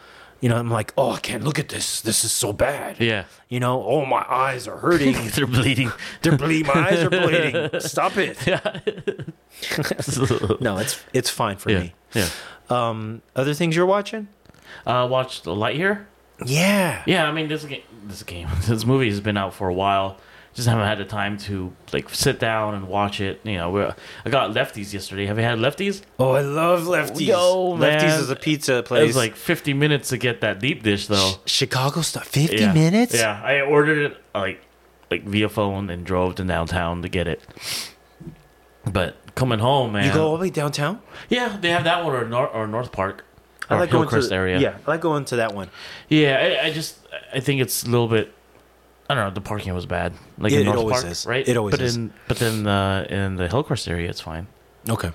[0.42, 2.02] You know, I'm like, oh, I can't look at this.
[2.02, 3.00] This is so bad.
[3.00, 3.26] Yeah.
[3.48, 5.16] You know, oh, my eyes are hurting.
[5.36, 5.92] they're bleeding.
[6.24, 6.68] They're bleeding.
[6.68, 7.80] My eyes are bleeding.
[7.80, 8.38] Stop it.
[8.48, 8.80] Yeah.
[10.60, 11.80] no, it's it's fine for yeah.
[11.80, 11.94] me.
[12.14, 12.30] Yeah.
[12.70, 14.28] Um, other things you're watching?
[14.86, 16.06] Uh, watched the Lightyear.
[16.46, 17.04] Yeah.
[17.06, 20.18] Yeah, I mean this game, this game, this movie has been out for a while.
[20.54, 23.40] Just haven't had the time to like sit down and watch it.
[23.44, 23.96] You know, we're,
[24.26, 25.26] I got Lefty's yesterday.
[25.26, 26.02] Have you had lefties?
[26.20, 27.22] Oh, I love Lefty's.
[27.22, 27.94] Yo, man.
[27.94, 29.04] Lefty's is a pizza place.
[29.04, 31.36] It was like 50 minutes to get that deep dish though.
[31.46, 32.28] Chicago stuff.
[32.28, 32.74] Fifty yeah.
[32.74, 33.16] minutes.
[33.16, 34.62] Yeah, I ordered it like
[35.10, 37.42] like via phone and drove to downtown to get it.
[38.86, 40.06] But coming home, man.
[40.06, 41.02] You go all the way downtown.
[41.30, 43.26] yeah, they have that one or North or North Park.
[43.70, 44.60] I Or like going Hillcrest to area.
[44.60, 45.70] Yeah, I like going to that one.
[46.10, 46.98] Yeah, I, I just
[47.34, 48.34] I think it's a little bit.
[49.12, 49.34] I don't know.
[49.34, 51.26] The parking was bad, like It- in it North always Park, is.
[51.26, 51.48] right?
[51.48, 51.96] It always but is.
[51.98, 54.48] In, but then uh, in the Hillcrest area, it's fine.
[54.90, 55.12] Okay.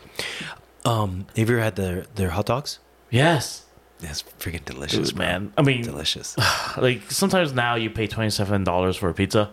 [0.85, 2.79] Um, have you ever had their their hot dogs?
[3.11, 3.65] Yes,
[4.01, 5.53] That's freaking delicious, Dude, man.
[5.57, 6.37] I mean, Delicious.
[6.77, 9.51] like sometimes now you pay twenty seven dollars for a pizza,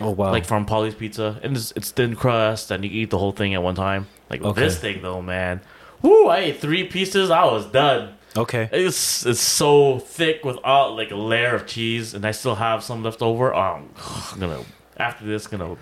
[0.00, 0.30] Oh wow.
[0.30, 3.52] like from Polly's Pizza, and it's, it's thin crust, and you eat the whole thing
[3.54, 4.06] at one time.
[4.30, 4.60] Like Okay.
[4.62, 5.60] this thing, though, man.
[6.02, 6.28] Woo!
[6.28, 7.30] I ate three pieces.
[7.30, 8.14] I was done.
[8.36, 8.68] Okay.
[8.72, 12.82] It's it's so thick with all like a layer of cheese, and I still have
[12.84, 13.52] some left over.
[13.54, 13.90] Um,
[14.32, 14.64] I'm gonna
[14.96, 15.76] after this gonna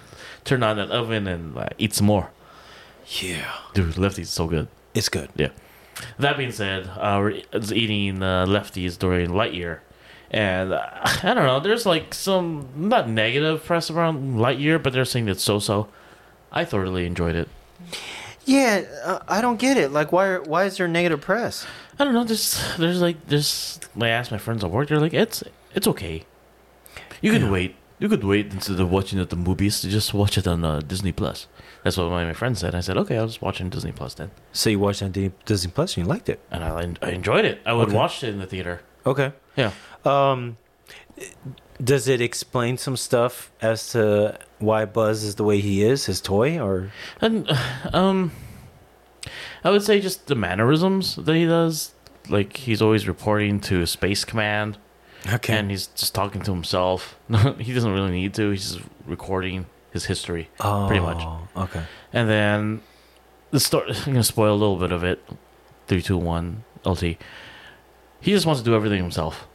[0.44, 2.30] turn on that oven and uh, eat some more.
[3.20, 3.52] Yeah.
[3.74, 4.68] Dude, Lefty's so good.
[4.94, 5.30] It's good.
[5.36, 5.50] Yeah.
[6.18, 9.80] That being said, uh, we're was eating uh, Lefty's during Lightyear,
[10.30, 10.86] and uh,
[11.22, 11.60] I don't know.
[11.60, 15.88] There's like some not negative press around Lightyear, but they're saying it's so-so.
[16.50, 17.48] I thoroughly enjoyed it.
[18.48, 19.92] Yeah, uh, I don't get it.
[19.92, 20.38] Like, why?
[20.38, 21.66] Why is there negative press?
[21.98, 22.24] I don't know.
[22.24, 23.78] There's there's like there's.
[24.00, 24.88] I asked my friends at work.
[24.88, 25.44] They're like, it's
[25.74, 26.24] it's okay.
[27.20, 27.50] You can Yeah.
[27.50, 27.76] wait.
[28.00, 30.80] You could wait instead of watching it the movies to just watch it on uh,
[30.80, 31.48] Disney Plus.
[31.82, 32.72] That's what my, my friend said.
[32.74, 35.70] I said, okay, I'll just watch on Disney Plus then, So you watched on Disney
[35.74, 36.38] Plus and you liked it.
[36.50, 36.70] and I
[37.02, 37.58] I enjoyed it.
[37.66, 37.96] I would Okay.
[37.96, 38.82] watch it in the theater.
[39.04, 39.32] Okay.
[39.56, 39.72] Yeah.
[40.04, 40.56] Um,
[41.82, 46.20] does it explain some stuff as to why Buzz is the way he is, his
[46.20, 46.90] toy, or
[47.20, 47.50] And
[47.92, 48.32] um,
[49.64, 51.94] I would say just the mannerisms that he does.
[52.28, 54.76] Like he's always reporting to Space Command,
[55.26, 55.56] okay?
[55.56, 57.18] and he's just talking to himself.
[57.58, 58.50] he doesn't really need to.
[58.50, 61.22] He's just recording his history, oh, pretty much.
[61.56, 61.82] Okay.
[62.12, 62.82] and then
[63.50, 63.92] the story.
[64.06, 65.24] I'm gonna spoil a little bit of it.
[65.86, 66.64] Three, two, one.
[66.84, 67.02] LT.
[68.20, 69.46] He just wants to do everything himself.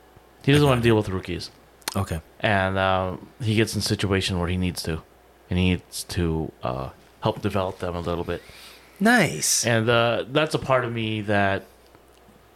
[0.43, 1.51] He doesn't want to deal with rookies,
[1.95, 2.21] Okay.
[2.39, 5.01] and um, he gets in a situation where he needs to,
[5.49, 6.89] and he needs to uh,
[7.21, 8.41] help develop them a little bit.
[8.99, 9.65] Nice.
[9.65, 11.65] and uh, that's a part of me that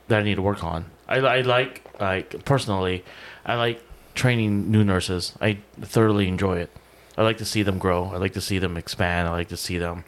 [0.07, 0.85] that I need to work on.
[1.07, 3.03] I, I like like personally,
[3.45, 3.83] I like
[4.15, 5.33] training new nurses.
[5.41, 6.69] I thoroughly enjoy it.
[7.17, 8.05] I like to see them grow.
[8.13, 9.27] I like to see them expand.
[9.27, 10.03] I like to see them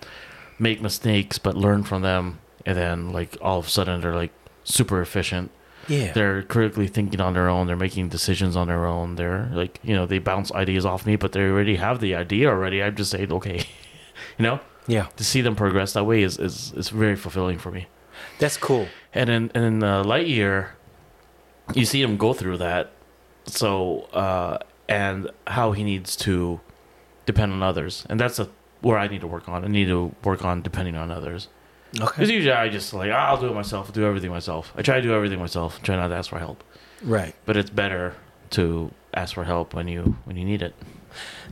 [0.60, 4.32] make mistakes but learn from them, and then like all of a sudden they're like
[4.64, 5.52] super efficient.
[5.90, 6.14] Yeah.
[6.14, 7.68] They're critically thinking on their own.
[7.68, 9.16] They're making decisions on their own.
[9.16, 12.50] They're like you know they bounce ideas off me, but they already have the idea
[12.50, 12.82] already.
[12.82, 13.58] I'm just saying okay,
[14.38, 15.08] you know yeah.
[15.18, 17.88] to see them progress that way is is, is very fulfilling for me.
[18.40, 18.88] That's cool.
[19.14, 20.70] And in and in uh, Lightyear,
[21.74, 22.92] you see him go through that.
[23.46, 26.60] So uh, and how he needs to
[27.26, 28.50] depend on others, and that's a
[28.82, 29.64] where I need to work on.
[29.64, 31.48] I need to work on depending on others.
[31.94, 34.72] Because usually I just like "Ah, I'll do it myself, I'll do everything myself.
[34.76, 36.64] I try to do everything myself, try not to ask for help.
[37.02, 37.34] Right.
[37.46, 38.16] But it's better
[38.52, 40.76] to ask for help when you when you need it.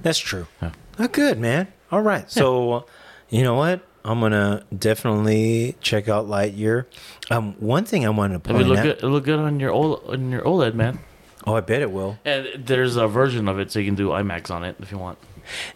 [0.01, 0.47] That's true.
[0.61, 0.71] Yeah.
[0.99, 1.67] Oh, good, man.
[1.91, 2.29] All right.
[2.29, 2.81] So, uh,
[3.29, 3.81] you know what?
[4.05, 6.85] I'm gonna definitely check out Lightyear.
[7.29, 8.83] Um, one thing I wanted to It point would look out.
[8.83, 8.97] good.
[9.03, 10.99] It look good on your OLED, on your OLED, man.
[11.45, 12.19] Oh, I bet it will.
[12.25, 14.97] And there's a version of it so you can do IMAX on it if you
[14.97, 15.17] want.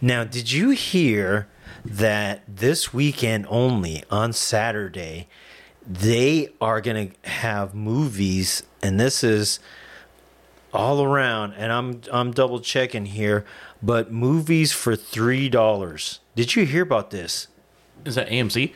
[0.01, 1.47] Now, did you hear
[1.84, 5.28] that this weekend only on Saturday
[5.86, 9.59] they are going to have movies and this is
[10.74, 13.45] all around and I'm I'm double checking here,
[13.82, 16.19] but movies for $3.
[16.36, 17.47] Did you hear about this?
[18.05, 18.74] Is that AMC?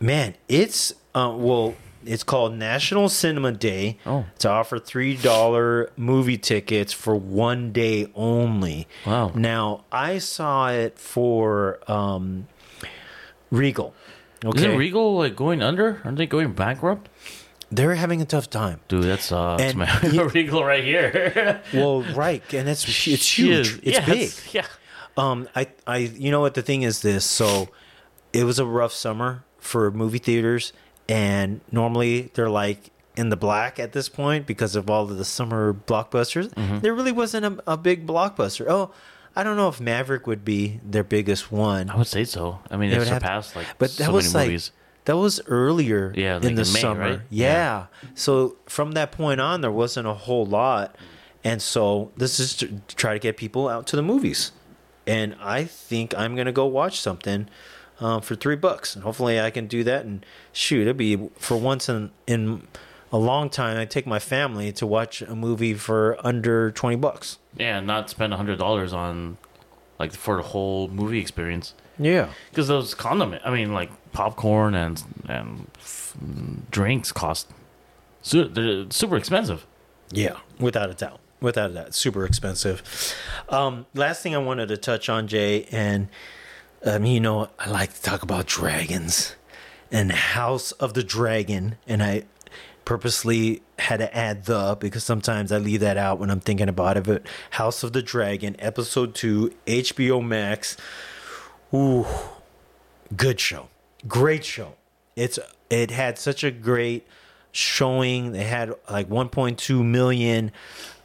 [0.00, 1.74] Man, it's uh, well,
[2.04, 3.98] it's called National Cinema Day.
[4.06, 4.24] Oh.
[4.40, 8.86] to offer three dollar movie tickets for one day only.
[9.06, 9.32] Wow.
[9.34, 12.46] Now I saw it for um,
[13.50, 13.94] Regal.
[14.44, 16.00] Okay, Isn't Regal like going under?
[16.04, 17.08] Aren't they going bankrupt?
[17.70, 18.80] they're having a tough time.
[18.88, 21.60] Dude, that's uh, that's And my you- Regal right here.
[21.74, 23.78] Well, right, and it's it's huge.
[23.82, 24.30] It's Yeah, big.
[24.52, 24.66] Yeah.
[25.18, 27.24] Um, I, I, you know what the thing is this.
[27.24, 27.68] So,
[28.32, 30.72] it was a rough summer for movie theaters,
[31.08, 35.24] and normally they're like in the black at this point because of all of the
[35.24, 36.48] summer blockbusters.
[36.54, 36.80] Mm-hmm.
[36.80, 38.66] There really wasn't a, a big blockbuster.
[38.68, 38.92] Oh,
[39.34, 41.90] I don't know if Maverick would be their biggest one.
[41.90, 42.60] I would say so.
[42.70, 44.72] I mean, They it would have- surpassed like but that so was many like movies.
[45.06, 47.00] that was earlier Yeah, like in the in May, summer.
[47.00, 47.20] right?
[47.30, 47.86] Yeah.
[48.14, 50.94] So from that point on, there wasn't a whole lot,
[51.44, 54.52] and so this is to try to get people out to the movies,
[55.06, 57.48] and I think I'm gonna go watch something.
[58.00, 60.04] Um, for three bucks, and hopefully I can do that.
[60.04, 62.68] And shoot, it'd be for once in in
[63.10, 63.76] a long time.
[63.76, 67.38] I take my family to watch a movie for under twenty bucks.
[67.56, 69.36] Yeah, not spend a hundred dollars on
[69.98, 71.74] like for the whole movie experience.
[71.98, 76.14] Yeah, Because those condiment, I mean, like popcorn and and f-
[76.70, 77.50] drinks cost.
[78.22, 79.66] Su- they're super expensive.
[80.12, 81.18] Yeah, without a doubt.
[81.40, 81.94] Without a doubt.
[81.96, 82.82] Super expensive.
[83.48, 86.08] Um, last thing I wanted to touch on, Jay, and
[86.84, 89.34] um, you know, I like to talk about dragons
[89.90, 92.24] and House of the Dragon, and I
[92.84, 96.96] purposely had to add the because sometimes I leave that out when I'm thinking about
[96.96, 97.04] it.
[97.04, 100.76] But House of the Dragon, episode two, HBO Max.
[101.74, 102.06] Ooh,
[103.16, 103.68] good show,
[104.06, 104.74] great show.
[105.16, 107.06] It's it had such a great
[107.52, 108.32] showing.
[108.32, 110.52] They had like 1.2 million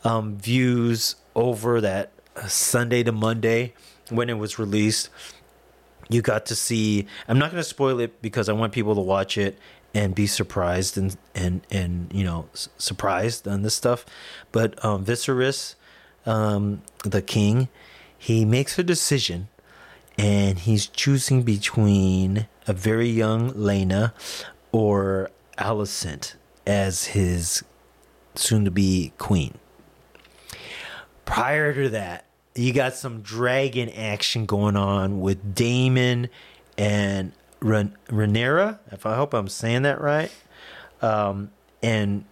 [0.04, 3.74] um, views over that uh, Sunday to Monday
[4.10, 5.10] when it was released.
[6.14, 7.08] You got to see.
[7.28, 9.58] I'm not going to spoil it because I want people to watch it
[9.96, 12.48] and be surprised and and and you know
[12.78, 14.06] surprised on this stuff.
[14.52, 15.76] But um, Viserys,
[16.26, 17.68] um, the king,
[18.18, 19.48] he makes a decision
[20.18, 24.14] and he's choosing between a very young Laena
[24.72, 26.36] or Alicent
[26.66, 27.64] as his
[28.36, 29.58] soon to be queen.
[31.26, 32.26] Prior to that,
[32.56, 36.30] you got some dragon action going on with Daemon
[36.78, 40.32] and Ren- Rhaenyra, if I hope I'm saying that right.
[41.02, 41.52] Um,
[41.82, 42.26] and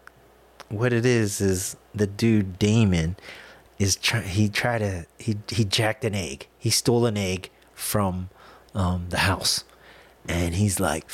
[0.69, 3.15] what it is is the dude Daemon
[3.79, 6.47] is try- he tried to he he jacked an egg.
[6.57, 8.29] He stole an egg from
[8.75, 9.63] um, the house,
[10.27, 11.09] and he's like,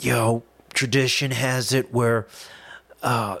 [0.00, 0.42] "Yo,
[0.74, 2.26] tradition has it where
[3.02, 3.38] uh,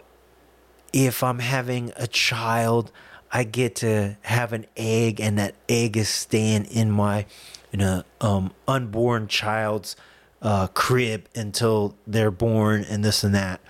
[0.92, 2.90] if I'm having a child,
[3.32, 7.26] I get to have an egg, and that egg is staying in my
[7.72, 9.96] in a um, unborn child's
[10.42, 13.60] uh, crib until they're born, and this and that."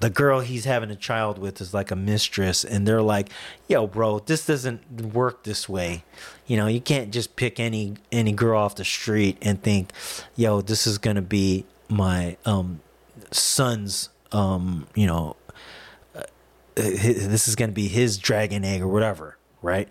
[0.00, 3.30] the girl he's having a child with is like a mistress and they're like
[3.68, 6.04] yo bro this doesn't work this way
[6.46, 9.90] you know you can't just pick any any girl off the street and think
[10.36, 12.80] yo this is gonna be my um
[13.30, 15.34] son's um you know
[16.82, 19.88] hi- this is gonna be his dragon egg or whatever right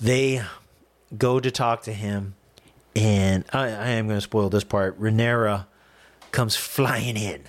[0.00, 0.42] they
[1.16, 2.34] go to talk to him
[2.96, 5.66] and i, I am gonna spoil this part Rhaenyra
[6.32, 7.44] comes flying in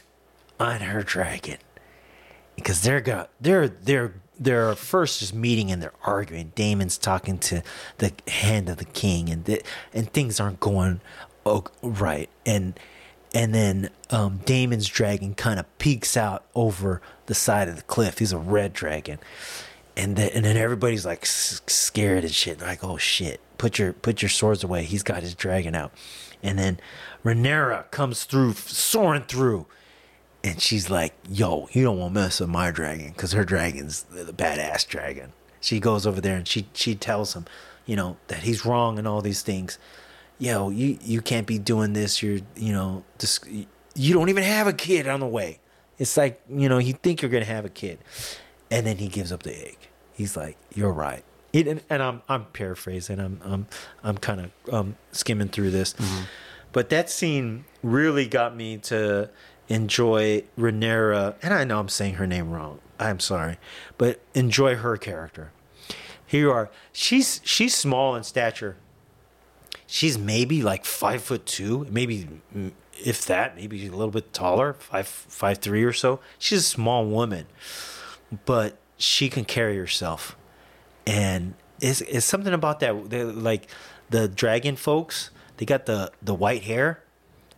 [0.59, 1.57] on her dragon
[2.55, 6.51] because they're got they're they're they're first just meeting and they're arguing.
[6.55, 7.61] Daemon's talking to
[7.99, 10.99] the hand of the king, and th- and things aren't going
[11.83, 12.27] right.
[12.43, 12.79] And
[13.33, 18.19] and then um, Daemon's dragon kind of peeks out over the side of the cliff.
[18.19, 19.19] He's a red dragon,
[19.95, 22.61] and then and then everybody's like scared and shit.
[22.61, 24.83] Like oh shit, put your put your swords away.
[24.83, 25.91] He's got his dragon out,
[26.43, 26.79] and then
[27.23, 29.65] Rhaenyra comes through, soaring through.
[30.43, 34.03] And she's like, "Yo, you don't want to mess with my dragon, because her dragon's
[34.03, 37.45] the the badass dragon." She goes over there and she she tells him,
[37.85, 39.77] you know, that he's wrong and all these things.
[40.41, 42.23] Yo, you you can't be doing this.
[42.23, 43.39] You're you know this.
[43.93, 45.59] You don't even have a kid on the way.
[45.99, 47.99] It's like you know you think you're gonna have a kid,
[48.71, 49.77] and then he gives up the egg.
[50.13, 51.23] He's like, "You're right."
[51.53, 53.19] It, and, and I'm I'm paraphrasing.
[53.19, 53.67] I'm I'm
[54.03, 55.93] I'm kind of um, skimming through this,
[56.71, 59.29] but that scene really got me to
[59.69, 61.35] enjoy Rhaenyra.
[61.43, 62.79] And I know I'm saying her name wrong.
[62.99, 63.59] I'm sorry,
[63.99, 65.51] but enjoy her character.
[66.25, 66.71] Here you are.
[66.91, 68.77] She's she's small in stature.
[69.93, 72.71] She's maybe like five foot two, maybe mm,
[73.03, 76.21] if that, maybe a little bit taller, five five three or so.
[76.39, 77.45] She's a small woman,
[78.45, 80.37] but she can carry herself,
[81.05, 83.09] and it's, it's something about that.
[83.09, 83.67] They, like
[84.09, 87.03] the dragon folks, they got the the white hair.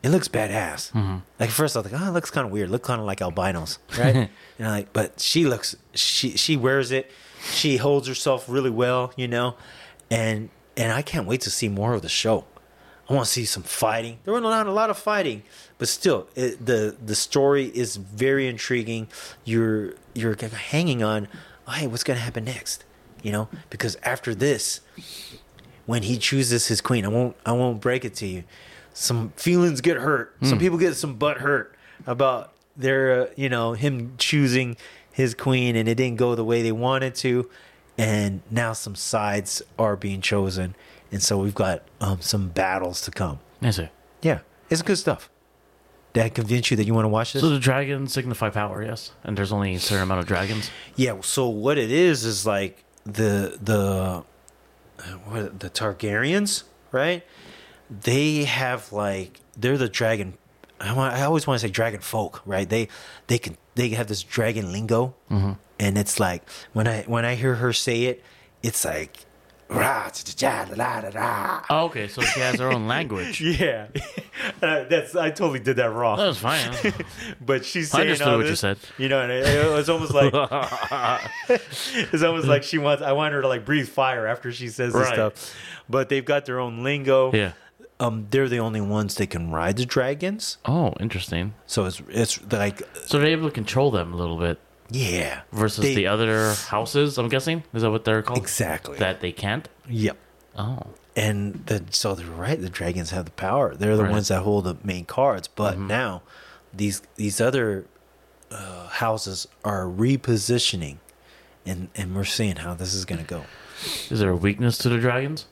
[0.02, 0.92] It looks badass.
[1.40, 2.72] Like at first, I was like, oh, it looks kind of weird.
[2.72, 4.16] Look kind of like albinos, right?
[4.16, 7.12] and I'm like, but she looks, she she wears it.
[7.52, 9.54] She holds herself really well, you know,
[10.10, 12.45] and and I can't wait to see more of the show.
[13.09, 14.19] I want to see some fighting.
[14.24, 15.43] There were not a lot of fighting,
[15.78, 19.07] but still, it, the the story is very intriguing.
[19.43, 21.28] You're you're hanging on,
[21.67, 22.86] oh, hey, what's gonna happen next?
[23.21, 24.80] You know, because after this,
[25.86, 28.45] when he chooses his queen, I won't I won't break it to you.
[28.93, 30.36] Some feelings get hurt.
[30.43, 31.76] Some people get some butt hurt
[32.07, 34.78] about their uh, you know him choosing
[35.11, 37.49] his queen and it didn't go the way they wanted to,
[37.98, 40.76] and now some sides are being chosen,
[41.12, 43.39] and so we've got um, some battles to come.
[43.62, 43.89] Is it?
[44.22, 44.39] Yeah,
[44.70, 45.30] it's good stuff.
[46.14, 47.41] Did I convince you that you want to watch this?
[47.41, 50.70] So the dragons signify power, yes, and there's only a certain amount of dragons.
[50.96, 51.20] Yeah.
[51.22, 54.24] So what it is is like the the
[55.26, 57.24] what the Targaryens, right?
[57.89, 60.38] They have like they're the dragon.
[60.80, 61.16] I want.
[61.16, 62.70] I always want to say dragon folk, right?
[62.70, 62.89] They
[63.28, 65.16] they can they have this dragon lingo,
[65.80, 68.24] and it's like when I when I hear her say it,
[68.61, 69.26] it's like.
[69.69, 71.61] Rah, da, da, da, da, da.
[71.67, 73.41] Oh, okay, so she has her own language.
[73.59, 73.88] Yeah,
[74.61, 76.17] Uh, that's I totally did that wrong.
[76.17, 76.71] That was fine.
[77.41, 78.78] but she's I saying understood all what you said.
[78.99, 80.32] You know, and it, it was almost like
[81.49, 83.01] it's almost like she wants.
[83.01, 85.55] I want her to like breathe fire after she says this stuff.
[85.89, 87.32] But they've got their own lingo.
[87.34, 87.53] Yeah.
[87.99, 90.57] Um, they're the only ones that can ride the dragons.
[90.65, 91.53] Oh, interesting.
[91.65, 94.59] So it's it's like So they're able to control them a little bit
[94.94, 97.18] yeah versus They- the other houses.
[97.18, 98.38] I'm guessing is that what they're called?
[98.39, 99.68] exactly That they can't.
[99.89, 100.18] Yep.
[100.58, 100.84] Oh,
[101.16, 102.60] And the, so they're right.
[102.62, 103.76] The dragons have the power.
[103.76, 104.12] They're the Right.
[104.12, 105.48] ones that hold the main cards.
[105.48, 106.22] But now,
[106.74, 107.86] these these other
[108.52, 110.98] uh, houses are repositioning,
[111.66, 113.46] and and we're seeing how this is going to go.
[114.12, 115.46] is there a weakness to the dragons?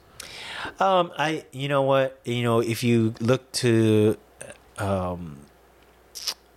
[0.80, 4.18] Um, I you know what you know if you look to,
[4.78, 5.40] um,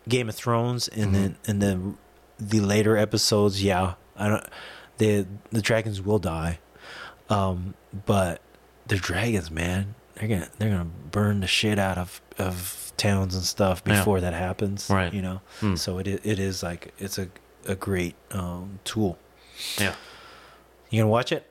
[0.08, 1.94] Game of Thrones and then and the
[2.38, 4.44] the later episodes, yeah, I don't
[4.98, 6.58] the the dragons will die,
[7.28, 7.74] um,
[8.06, 8.40] but
[8.86, 13.44] the dragons, man, they're gonna they're gonna burn the shit out of of towns and
[13.44, 13.98] stuff Yeah.
[13.98, 15.12] before that happens, Right.
[15.12, 15.74] You know, Hmm.
[15.76, 17.28] so it it is like it's a
[17.66, 19.18] a great um tool.
[19.78, 19.94] Yeah,
[20.90, 21.48] You gonna watch it?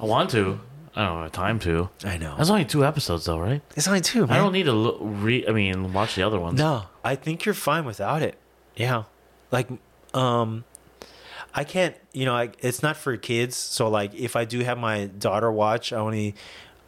[0.00, 0.60] I want to.
[0.94, 1.88] I don't have time to.
[2.04, 2.34] I know.
[2.36, 3.62] That's only two episodes, though, right?
[3.76, 4.26] It's only two.
[4.26, 4.30] Man.
[4.30, 5.46] I don't need to look, re.
[5.48, 6.58] I mean, watch the other ones.
[6.58, 8.36] No, I think you're fine without it.
[8.76, 9.04] Yeah,
[9.50, 9.68] like
[10.14, 10.64] um,
[11.54, 11.94] I can't.
[12.12, 13.56] You know, I, it's not for kids.
[13.56, 16.34] So like, if I do have my daughter watch, I only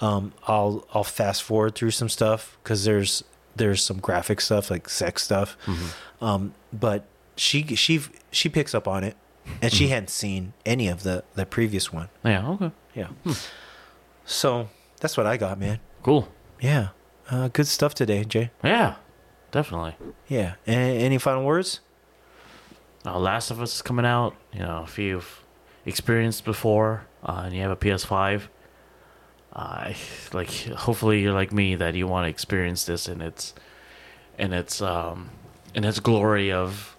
[0.01, 3.25] um, I'll I'll fast forward through some stuff because there's
[3.57, 5.57] there's some graphic stuff like sex stuff.
[6.20, 7.05] Um, but
[7.37, 8.01] she she
[8.31, 9.16] she picks up on it,
[9.61, 12.09] and she hadn't seen any of the the previous one.
[12.25, 12.49] Yeah.
[12.51, 12.70] Okay.
[12.95, 13.09] Yeah.
[14.25, 14.68] So
[15.01, 15.81] that's what I got, man.
[16.03, 16.29] Cool.
[16.61, 16.89] Yeah,
[17.31, 18.51] uh, good stuff today, Jay.
[18.62, 18.97] Yeah.
[19.51, 19.97] Definitely.
[20.29, 20.55] Yeah.
[20.66, 21.81] A- any final words?
[23.07, 24.34] Uh, Last of Us is coming out.
[24.52, 25.42] You know, if you've
[25.84, 28.42] experienced before uh, and you have a PS5,
[29.52, 29.92] uh,
[30.32, 33.55] like hopefully you're like me that you want to experience this in its
[34.36, 35.30] in its um
[35.74, 36.96] in its glory of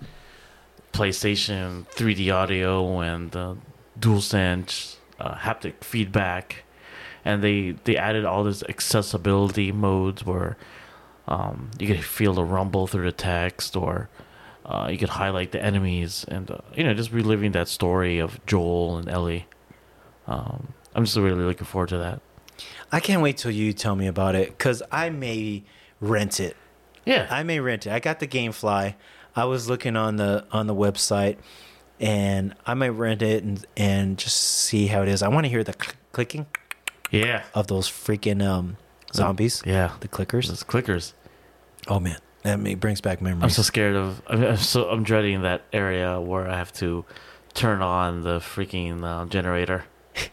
[0.94, 3.56] PlayStation 3D audio and uh,
[4.00, 6.64] DualSense uh, haptic feedback,
[7.26, 10.56] and they they added all this accessibility modes where
[11.28, 14.10] um, you could feel the rumble through the text or
[14.66, 18.44] uh, you could highlight the enemies and uh, you know just reliving that story of
[18.46, 19.46] Joel and Ellie.
[20.28, 22.22] Um, I'm just really looking forward to that.
[22.92, 25.64] I can't wait till you tell me about it because I may
[26.00, 26.56] rent it.
[27.06, 27.92] Yeah, I may rent it.
[27.94, 28.96] I got the GameFly.
[29.36, 31.38] I was looking on the on the website,
[32.00, 35.22] and I might rent it and and just see how it is.
[35.22, 36.48] I want to hear the cl- clicking
[37.12, 38.78] yeah, of those freaking um,
[39.14, 39.62] zombies.
[39.66, 39.92] yeah.
[40.00, 40.48] The clickers.
[40.48, 41.14] Those clickers.
[41.88, 43.44] Oh man, that may, brings back memories.
[43.44, 44.22] I'm so scared of.
[44.28, 47.04] I'm, I'm so I'm dreading that area where I have to
[47.54, 49.84] turn on the freaking uh, generator.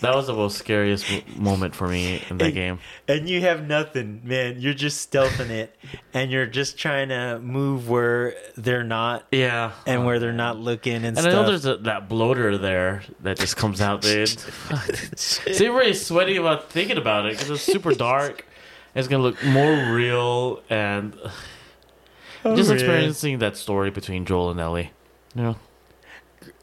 [0.00, 1.06] That was the most scariest
[1.36, 2.78] moment for me in that And- game.
[3.06, 4.56] and you have nothing, man.
[4.60, 5.76] You're just stealthing it,
[6.12, 9.70] and you're just trying to move where they're not, Yeah.
[9.86, 11.32] and where they're not looking and, And stuff.
[11.32, 14.28] I know there's a, that bloater there that just comes out, dude.
[15.16, 18.44] See, everybody's sweaty about thinking about it because it's super dark.
[18.94, 21.16] It's gonna look more real, and
[22.44, 22.76] Oh, just man.
[22.78, 24.90] experiencing that story between Joel and Ellie.
[25.34, 25.56] You know,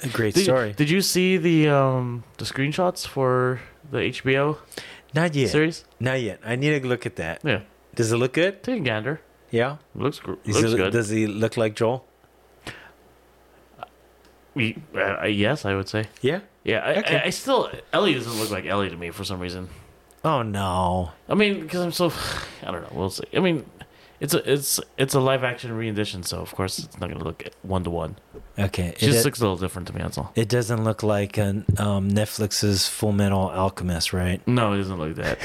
[0.03, 0.73] a great did, story.
[0.73, 4.57] Did you see the um the screenshots for the HBO
[5.15, 5.86] not yet, series?
[5.99, 6.39] not yet.
[6.45, 7.41] I need to look at that.
[7.43, 7.61] Yeah,
[7.95, 8.61] Does it look good?
[8.61, 9.21] take a gander.
[9.51, 9.77] Yeah.
[9.95, 10.91] It looks gr- looks it- good.
[10.93, 12.05] Does he look like Joel?
[14.53, 16.05] We- uh, yes, I would say.
[16.21, 16.41] Yeah.
[16.63, 17.17] Yeah, I, Okay.
[17.17, 19.69] I, I still Ellie doesn't look like Ellie to me for some reason.
[20.24, 21.11] Oh no.
[21.28, 22.11] I mean, because I'm so
[22.63, 22.89] I don't know.
[22.93, 23.24] We'll see.
[23.34, 23.65] I mean,
[24.20, 27.43] it's a it's it's a live action rendition, so of course it's not gonna look
[27.61, 28.17] one to one.
[28.57, 28.88] Okay.
[28.89, 30.01] It just It, looks a little different to me.
[30.01, 30.34] That's all.
[30.36, 34.45] it doesn't look like an, um, Netflix's Fullmetal Alchemist, right?
[34.45, 35.39] No, it doesn't look that.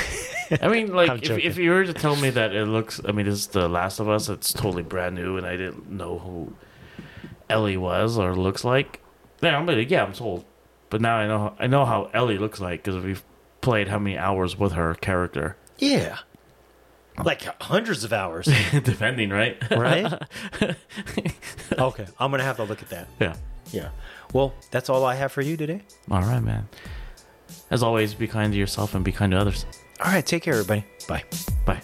[0.61, 3.27] I mean, like if, if you were to tell me that it looks, I mean,
[3.27, 4.29] this is The Last of Us.
[4.29, 6.55] It's totally brand new, and I didn't know who
[7.49, 9.01] Ellie was or looks like.
[9.39, 10.45] Then I'm like, yeah, I'm sold.
[10.91, 13.23] But now I know I know how Ellie looks like because we've
[13.65, 15.57] played how many hours with her character.
[15.79, 16.19] Yeah.
[17.25, 19.57] Like hundreds of hours, Defending, right?
[19.71, 20.13] right?
[21.79, 23.09] okay, I'm gonna have to look at that.
[23.21, 23.37] yeah.
[23.73, 23.89] Yeah.
[24.33, 25.83] Well, that's all I have for you today.
[26.11, 26.69] All right, man.
[27.71, 29.65] As always, be kind to yourself and be kind to others.
[30.05, 30.85] All right, take care, everybody.
[31.09, 31.25] Bye.
[31.65, 31.81] Bye.